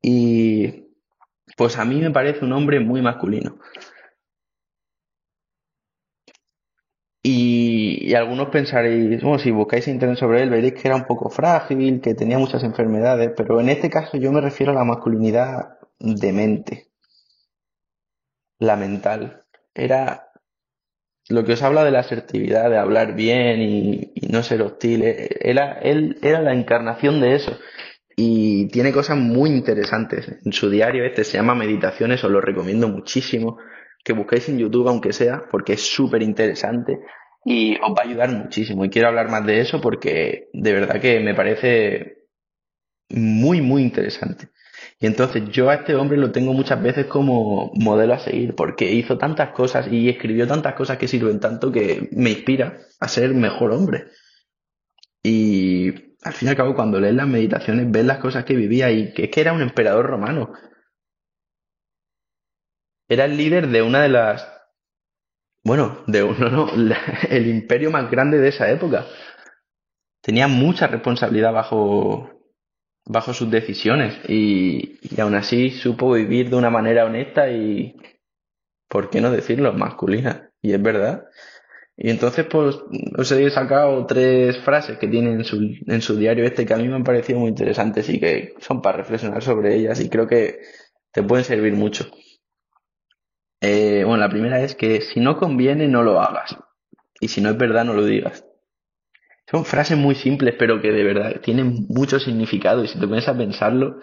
Y 0.00 0.88
pues 1.56 1.78
a 1.78 1.84
mí 1.84 2.00
me 2.00 2.10
parece 2.10 2.44
un 2.44 2.52
hombre 2.52 2.80
muy 2.80 3.02
masculino. 3.02 3.58
Y, 7.22 8.14
algunos 8.14 8.48
pensaréis, 8.48 9.22
bueno, 9.22 9.38
si 9.38 9.50
buscáis 9.50 9.86
internet 9.88 10.18
sobre 10.18 10.42
él, 10.42 10.50
veréis 10.50 10.74
que 10.74 10.88
era 10.88 10.96
un 10.96 11.04
poco 11.04 11.28
frágil, 11.28 12.00
que 12.00 12.14
tenía 12.14 12.38
muchas 12.38 12.62
enfermedades, 12.64 13.32
pero 13.36 13.60
en 13.60 13.68
este 13.68 13.90
caso 13.90 14.16
yo 14.16 14.32
me 14.32 14.40
refiero 14.40 14.72
a 14.72 14.76
la 14.76 14.84
masculinidad 14.84 15.78
de 15.98 16.32
mente, 16.32 16.87
la 18.58 18.76
mental. 18.76 19.44
Era 19.74 20.30
lo 21.28 21.44
que 21.44 21.52
os 21.52 21.62
habla 21.62 21.84
de 21.84 21.90
la 21.90 22.00
asertividad, 22.00 22.70
de 22.70 22.78
hablar 22.78 23.14
bien 23.14 23.60
y, 23.60 24.12
y 24.14 24.28
no 24.28 24.42
ser 24.42 24.62
hostil. 24.62 25.02
Era, 25.04 25.78
él 25.80 26.18
era 26.22 26.40
la 26.40 26.54
encarnación 26.54 27.20
de 27.20 27.34
eso 27.34 27.58
y 28.20 28.66
tiene 28.68 28.92
cosas 28.92 29.16
muy 29.16 29.50
interesantes. 29.50 30.28
En 30.44 30.52
su 30.52 30.68
diario 30.68 31.04
este 31.04 31.22
se 31.22 31.36
llama 31.36 31.54
Meditaciones, 31.54 32.24
os 32.24 32.30
lo 32.32 32.40
recomiendo 32.40 32.88
muchísimo 32.88 33.58
que 34.02 34.12
busquéis 34.12 34.48
en 34.48 34.58
YouTube, 34.58 34.88
aunque 34.88 35.12
sea, 35.12 35.44
porque 35.50 35.74
es 35.74 35.82
súper 35.82 36.22
interesante 36.22 36.98
y 37.44 37.76
os 37.76 37.90
va 37.90 38.02
a 38.02 38.06
ayudar 38.06 38.30
muchísimo. 38.32 38.84
Y 38.84 38.90
quiero 38.90 39.06
hablar 39.06 39.30
más 39.30 39.46
de 39.46 39.60
eso 39.60 39.80
porque 39.80 40.48
de 40.52 40.72
verdad 40.72 41.00
que 41.00 41.20
me 41.20 41.36
parece 41.36 42.24
muy, 43.10 43.60
muy 43.60 43.82
interesante. 43.82 44.48
Y 45.00 45.06
entonces 45.06 45.44
yo 45.50 45.70
a 45.70 45.74
este 45.74 45.94
hombre 45.94 46.18
lo 46.18 46.32
tengo 46.32 46.52
muchas 46.52 46.82
veces 46.82 47.06
como 47.06 47.70
modelo 47.74 48.14
a 48.14 48.18
seguir, 48.18 48.54
porque 48.56 48.92
hizo 48.92 49.16
tantas 49.16 49.50
cosas 49.50 49.86
y 49.90 50.08
escribió 50.08 50.46
tantas 50.48 50.74
cosas 50.74 50.98
que 50.98 51.06
sirven 51.06 51.38
tanto 51.38 51.70
que 51.70 52.08
me 52.12 52.30
inspira 52.30 52.78
a 52.98 53.08
ser 53.08 53.32
mejor 53.34 53.70
hombre. 53.70 54.08
Y 55.22 55.90
al 56.22 56.32
fin 56.32 56.48
y 56.48 56.50
al 56.50 56.56
cabo, 56.56 56.74
cuando 56.74 56.98
lees 56.98 57.14
las 57.14 57.28
meditaciones, 57.28 57.90
ves 57.90 58.04
las 58.04 58.18
cosas 58.18 58.44
que 58.44 58.56
vivía 58.56 58.90
y 58.90 59.12
que 59.12 59.24
es 59.24 59.30
que 59.30 59.40
era 59.40 59.52
un 59.52 59.62
emperador 59.62 60.06
romano. 60.06 60.52
Era 63.08 63.24
el 63.24 63.36
líder 63.36 63.68
de 63.68 63.82
una 63.82 64.02
de 64.02 64.08
las... 64.08 64.52
Bueno, 65.62 66.02
de 66.06 66.22
uno, 66.24 66.48
no, 66.76 66.94
el 67.30 67.46
imperio 67.46 67.90
más 67.90 68.10
grande 68.10 68.38
de 68.38 68.48
esa 68.48 68.70
época. 68.70 69.06
Tenía 70.20 70.48
mucha 70.48 70.88
responsabilidad 70.88 71.52
bajo, 71.52 72.37
bajo 73.08 73.32
sus 73.32 73.50
decisiones 73.50 74.14
y, 74.28 74.98
y 75.02 75.20
aún 75.20 75.34
así 75.34 75.70
supo 75.70 76.12
vivir 76.12 76.50
de 76.50 76.56
una 76.56 76.70
manera 76.70 77.06
honesta 77.06 77.50
y, 77.50 77.96
¿por 78.88 79.10
qué 79.10 79.20
no 79.20 79.30
decirlo?, 79.30 79.72
masculina. 79.72 80.50
Y 80.60 80.72
es 80.72 80.82
verdad. 80.82 81.24
Y 81.96 82.10
entonces, 82.10 82.46
pues, 82.46 82.76
os 83.16 83.32
he 83.32 83.50
sacado 83.50 84.06
tres 84.06 84.58
frases 84.58 84.98
que 84.98 85.08
tiene 85.08 85.32
en 85.32 85.44
su, 85.44 85.58
en 85.86 86.02
su 86.02 86.16
diario 86.16 86.44
este 86.44 86.66
que 86.66 86.74
a 86.74 86.76
mí 86.76 86.86
me 86.86 86.96
han 86.96 87.04
parecido 87.04 87.40
muy 87.40 87.48
interesantes 87.48 88.08
y 88.08 88.20
que 88.20 88.54
son 88.60 88.82
para 88.82 88.98
reflexionar 88.98 89.42
sobre 89.42 89.74
ellas 89.74 90.00
y 90.00 90.08
creo 90.10 90.26
que 90.28 90.60
te 91.12 91.22
pueden 91.22 91.44
servir 91.44 91.72
mucho. 91.74 92.06
Eh, 93.60 94.04
bueno, 94.04 94.18
la 94.18 94.28
primera 94.28 94.60
es 94.62 94.74
que 94.74 95.00
si 95.00 95.20
no 95.20 95.38
conviene, 95.38 95.88
no 95.88 96.02
lo 96.02 96.20
hagas. 96.20 96.56
Y 97.20 97.28
si 97.28 97.40
no 97.40 97.50
es 97.50 97.56
verdad, 97.56 97.84
no 97.84 97.94
lo 97.94 98.04
digas. 98.04 98.44
Son 99.50 99.64
frases 99.64 99.96
muy 99.96 100.14
simples, 100.14 100.54
pero 100.58 100.80
que 100.80 100.92
de 100.92 101.04
verdad 101.04 101.40
tienen 101.40 101.86
mucho 101.88 102.20
significado. 102.20 102.84
Y 102.84 102.88
si 102.88 102.98
te 103.00 103.08
pones 103.08 103.28
a 103.28 103.36
pensarlo, 103.36 103.98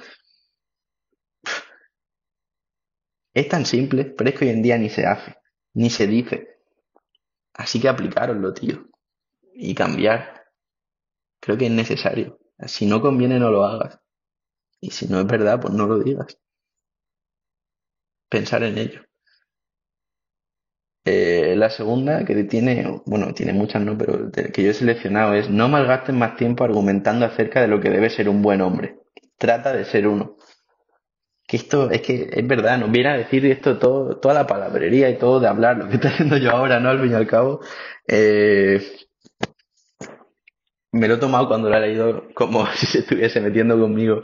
es 3.35 3.47
tan 3.47 3.65
simple, 3.65 4.05
pero 4.05 4.29
es 4.29 4.35
que 4.39 4.45
hoy 4.45 4.51
en 4.51 4.63
día 4.63 4.77
ni 4.77 4.89
se 4.89 5.05
hace, 5.05 5.35
ni 5.73 5.89
se 5.89 6.07
dice. 6.07 6.47
Así 7.53 7.79
que 7.79 7.89
aplicaroslo, 7.89 8.53
tío. 8.53 8.87
Y 9.53 9.75
cambiar. 9.75 10.45
Creo 11.41 11.57
que 11.57 11.67
es 11.67 11.71
necesario. 11.71 12.39
Si 12.67 12.85
no 12.85 13.01
conviene, 13.01 13.39
no 13.39 13.51
lo 13.51 13.65
hagas. 13.65 13.99
Y 14.81 14.91
si 14.91 15.07
no 15.07 15.19
es 15.19 15.27
verdad, 15.27 15.61
pues 15.61 15.73
no 15.73 15.87
lo 15.87 15.99
digas. 15.99 16.37
Pensar 18.29 18.61
en 18.63 18.77
ello. 18.77 19.04
Eh, 21.07 21.53
la 21.55 21.69
segunda, 21.69 22.25
que 22.25 22.43
tiene, 22.45 23.01
bueno, 23.05 23.31
tiene 23.35 23.53
muchas, 23.53 23.83
¿no? 23.83 23.95
Pero 23.95 24.31
que 24.31 24.63
yo 24.63 24.71
he 24.71 24.73
seleccionado 24.73 25.35
es 25.35 25.49
no 25.51 25.69
malgastes 25.69 26.15
más 26.15 26.35
tiempo 26.35 26.63
argumentando 26.63 27.25
acerca 27.25 27.61
de 27.61 27.67
lo 27.67 27.79
que 27.79 27.91
debe 27.91 28.09
ser 28.09 28.27
un 28.27 28.41
buen 28.41 28.61
hombre. 28.61 28.97
Trata 29.37 29.71
de 29.73 29.85
ser 29.85 30.07
uno. 30.07 30.37
Que 31.47 31.57
esto, 31.57 31.91
es 31.91 32.01
que 32.01 32.29
es 32.31 32.47
verdad, 32.47 32.79
no 32.79 32.87
viene 32.87 33.09
a 33.09 33.17
decir 33.17 33.45
esto 33.45 33.77
todo, 33.77 34.17
toda 34.17 34.33
la 34.33 34.47
palabrería 34.47 35.09
y 35.11 35.19
todo 35.19 35.39
de 35.39 35.47
hablar, 35.47 35.77
lo 35.77 35.87
que 35.87 35.95
estoy 35.95 36.09
haciendo 36.11 36.37
yo 36.37 36.49
ahora, 36.51 36.79
¿no? 36.79 36.89
Al 36.89 36.99
fin 36.99 37.11
y 37.11 37.15
al 37.15 37.27
cabo. 37.27 37.59
Eh, 38.07 38.81
me 40.91 41.07
lo 41.07 41.15
he 41.15 41.17
tomado 41.17 41.47
cuando 41.47 41.69
lo 41.69 41.75
he 41.77 41.81
leído 41.81 42.23
como 42.33 42.65
si 42.73 42.87
se 42.87 42.99
estuviese 42.99 43.41
metiendo 43.41 43.79
conmigo, 43.79 44.23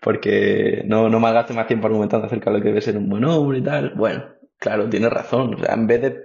porque 0.00 0.82
no, 0.86 1.10
no 1.10 1.20
malgastes 1.20 1.54
más 1.54 1.66
tiempo 1.66 1.88
argumentando 1.88 2.26
acerca 2.26 2.50
de 2.50 2.56
lo 2.56 2.62
que 2.62 2.68
debe 2.68 2.80
ser 2.80 2.96
un 2.96 3.10
buen 3.10 3.24
hombre 3.24 3.58
y 3.58 3.62
tal. 3.62 3.92
Bueno, 3.96 4.24
Claro, 4.62 4.88
tiene 4.88 5.10
razón. 5.10 5.54
O 5.54 5.58
sea, 5.58 5.74
en 5.74 5.88
vez 5.88 6.02
de. 6.02 6.22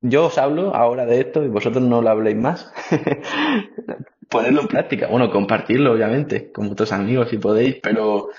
Yo 0.00 0.26
os 0.26 0.36
hablo 0.36 0.74
ahora 0.74 1.06
de 1.06 1.20
esto 1.20 1.44
y 1.44 1.48
vosotros 1.48 1.84
no 1.84 2.02
lo 2.02 2.10
habléis 2.10 2.36
más. 2.36 2.72
Ponerlo 4.28 4.62
en 4.62 4.66
práctica. 4.66 5.06
Bueno, 5.06 5.30
compartirlo, 5.30 5.92
obviamente, 5.92 6.50
con 6.50 6.66
vuestros 6.66 6.90
amigos 6.90 7.28
si 7.30 7.38
podéis, 7.38 7.76
pero 7.80 8.30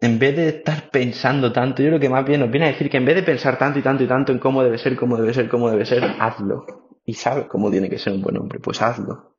en 0.00 0.18
vez 0.18 0.36
de 0.36 0.48
estar 0.48 0.90
pensando 0.90 1.50
tanto, 1.50 1.82
yo 1.82 1.88
creo 1.88 2.00
que 2.00 2.10
más 2.10 2.26
bien 2.26 2.40
nos 2.40 2.50
viene 2.50 2.66
a 2.66 2.72
decir 2.72 2.90
que 2.90 2.98
en 2.98 3.06
vez 3.06 3.16
de 3.16 3.22
pensar 3.22 3.58
tanto 3.58 3.78
y 3.78 3.82
tanto 3.82 4.04
y 4.04 4.06
tanto 4.06 4.32
en 4.32 4.38
cómo 4.38 4.62
debe 4.62 4.76
ser, 4.76 4.96
cómo 4.96 5.16
debe 5.16 5.32
ser, 5.32 5.48
cómo 5.48 5.70
debe 5.70 5.86
ser, 5.86 6.04
hazlo. 6.20 6.66
Y 7.06 7.14
sabes 7.14 7.46
cómo 7.46 7.70
tiene 7.70 7.88
que 7.88 7.98
ser 7.98 8.12
un 8.12 8.20
buen 8.20 8.36
hombre, 8.36 8.60
pues 8.60 8.82
hazlo. 8.82 9.38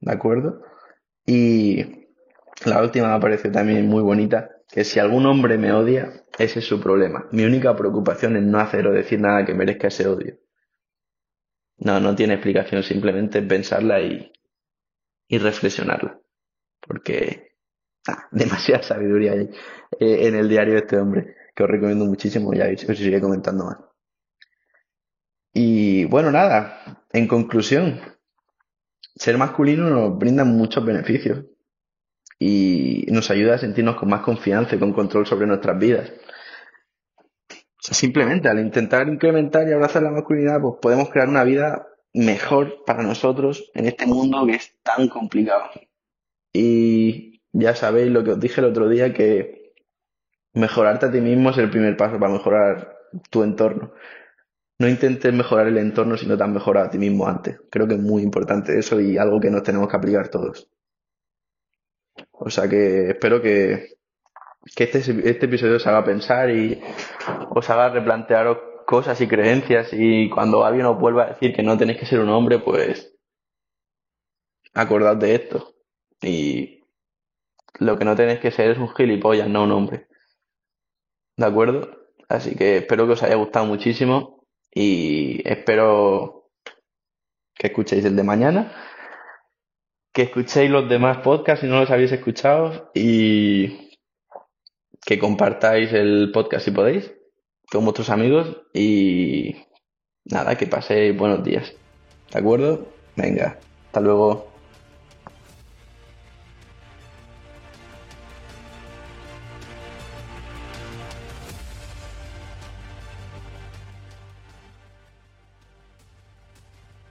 ¿De 0.00 0.12
acuerdo? 0.12 0.62
Y 1.24 2.08
la 2.64 2.82
última 2.82 3.14
me 3.14 3.20
parece 3.20 3.50
también 3.50 3.86
muy 3.88 4.02
bonita, 4.02 4.50
que 4.70 4.84
si 4.84 4.98
algún 4.98 5.26
hombre 5.26 5.58
me 5.58 5.72
odia, 5.72 6.24
ese 6.38 6.58
es 6.58 6.66
su 6.66 6.80
problema. 6.80 7.26
Mi 7.32 7.44
única 7.44 7.74
preocupación 7.74 8.36
es 8.36 8.42
no 8.42 8.58
hacer 8.58 8.86
o 8.86 8.92
decir 8.92 9.20
nada 9.20 9.44
que 9.44 9.54
merezca 9.54 9.88
ese 9.88 10.06
odio. 10.06 10.38
No, 11.78 12.00
no 12.00 12.14
tiene 12.14 12.34
explicación, 12.34 12.82
simplemente 12.82 13.40
pensarla 13.42 14.00
y, 14.00 14.32
y 15.28 15.38
reflexionarla. 15.38 16.20
Porque 16.80 17.52
ah, 18.06 18.28
demasiada 18.32 18.82
sabiduría 18.82 19.32
hay 19.32 19.50
eh, 19.98 20.28
en 20.28 20.34
el 20.34 20.48
diario 20.48 20.74
de 20.74 20.80
este 20.80 20.98
hombre, 20.98 21.36
que 21.54 21.62
os 21.62 21.70
recomiendo 21.70 22.04
muchísimo, 22.04 22.52
ya 22.52 22.66
os 22.66 23.00
iré 23.00 23.20
comentando 23.20 23.64
más. 23.64 23.78
Y 25.54 26.04
bueno, 26.04 26.30
nada, 26.30 27.04
en 27.12 27.26
conclusión, 27.26 28.00
ser 29.16 29.38
masculino 29.38 29.88
nos 29.88 30.18
brinda 30.18 30.44
muchos 30.44 30.84
beneficios 30.84 31.46
y 32.38 33.06
nos 33.10 33.30
ayuda 33.30 33.54
a 33.54 33.58
sentirnos 33.58 33.96
con 33.96 34.08
más 34.08 34.20
confianza 34.20 34.76
y 34.76 34.78
con 34.78 34.92
control 34.92 35.26
sobre 35.26 35.46
nuestras 35.46 35.78
vidas. 35.78 36.12
O 37.50 37.80
sea, 37.80 37.94
simplemente 37.94 38.48
al 38.48 38.58
intentar 38.58 39.08
incrementar 39.08 39.68
y 39.68 39.72
abrazar 39.72 40.02
la 40.02 40.10
masculinidad, 40.10 40.60
pues 40.60 40.74
podemos 40.80 41.10
crear 41.10 41.28
una 41.28 41.44
vida 41.44 41.88
mejor 42.12 42.84
para 42.84 43.02
nosotros 43.02 43.70
en 43.74 43.86
este 43.86 44.06
mundo 44.06 44.46
que 44.46 44.54
es 44.54 44.76
tan 44.82 45.08
complicado. 45.08 45.64
Y 46.52 47.42
ya 47.52 47.74
sabéis 47.74 48.10
lo 48.10 48.24
que 48.24 48.32
os 48.32 48.40
dije 48.40 48.60
el 48.60 48.66
otro 48.66 48.88
día, 48.88 49.12
que 49.12 49.72
mejorarte 50.54 51.06
a 51.06 51.12
ti 51.12 51.20
mismo 51.20 51.50
es 51.50 51.58
el 51.58 51.70
primer 51.70 51.96
paso 51.96 52.18
para 52.18 52.32
mejorar 52.32 52.96
tu 53.30 53.42
entorno. 53.42 53.92
No 54.78 54.88
intentes 54.88 55.32
mejorar 55.32 55.66
el 55.66 55.78
entorno 55.78 56.16
si 56.16 56.26
no 56.26 56.36
te 56.38 56.46
mejorado 56.46 56.86
a 56.86 56.90
ti 56.90 56.98
mismo 56.98 57.26
antes. 57.26 57.60
Creo 57.70 57.88
que 57.88 57.94
es 57.94 58.00
muy 58.00 58.22
importante 58.22 58.78
eso 58.78 59.00
y 59.00 59.18
algo 59.18 59.40
que 59.40 59.50
nos 59.50 59.64
tenemos 59.64 59.88
que 59.88 59.96
aplicar 59.96 60.28
todos. 60.28 60.70
O 62.32 62.50
sea 62.50 62.68
que 62.68 63.10
espero 63.10 63.40
que, 63.42 63.98
este, 64.76 64.98
este 64.98 65.46
episodio 65.46 65.76
os 65.76 65.86
haga 65.86 66.04
pensar 66.04 66.50
y 66.50 66.80
os 67.50 67.68
haga 67.70 67.90
replantearos 67.90 68.58
cosas 68.86 69.20
y 69.20 69.28
creencias 69.28 69.90
y 69.92 70.30
cuando 70.30 70.64
alguien 70.64 70.86
os 70.86 70.98
vuelva 70.98 71.24
a 71.24 71.28
decir 71.28 71.54
que 71.54 71.62
no 71.62 71.76
tenéis 71.76 71.98
que 71.98 72.06
ser 72.06 72.20
un 72.20 72.30
hombre, 72.30 72.58
pues 72.58 73.14
acordad 74.74 75.16
de 75.16 75.34
esto. 75.34 75.74
Y 76.22 76.84
lo 77.78 77.98
que 77.98 78.04
no 78.04 78.16
tenéis 78.16 78.40
que 78.40 78.50
ser 78.50 78.70
es 78.70 78.78
un 78.78 78.88
gilipollas, 78.88 79.48
no 79.48 79.64
un 79.64 79.72
hombre. 79.72 80.08
¿De 81.36 81.46
acuerdo? 81.46 82.08
Así 82.28 82.56
que 82.56 82.78
espero 82.78 83.06
que 83.06 83.12
os 83.12 83.22
haya 83.22 83.36
gustado 83.36 83.66
muchísimo 83.66 84.46
y 84.72 85.40
espero 85.48 86.50
que 87.54 87.68
escuchéis 87.68 88.04
el 88.04 88.16
de 88.16 88.22
mañana 88.22 88.72
que 90.18 90.24
escuchéis 90.24 90.68
los 90.68 90.88
demás 90.88 91.18
podcasts 91.18 91.60
si 91.60 91.68
no 91.68 91.78
los 91.78 91.92
habéis 91.92 92.10
escuchado 92.10 92.90
y 92.92 93.92
que 95.06 95.16
compartáis 95.16 95.92
el 95.92 96.32
podcast 96.32 96.64
si 96.64 96.72
podéis 96.72 97.14
con 97.70 97.84
vuestros 97.84 98.10
amigos 98.10 98.62
y 98.74 99.54
nada, 100.24 100.58
que 100.58 100.66
paséis 100.66 101.16
buenos 101.16 101.44
días. 101.44 101.72
¿De 102.32 102.38
acuerdo? 102.40 102.88
Venga, 103.14 103.60
hasta 103.86 104.00
luego. 104.00 104.47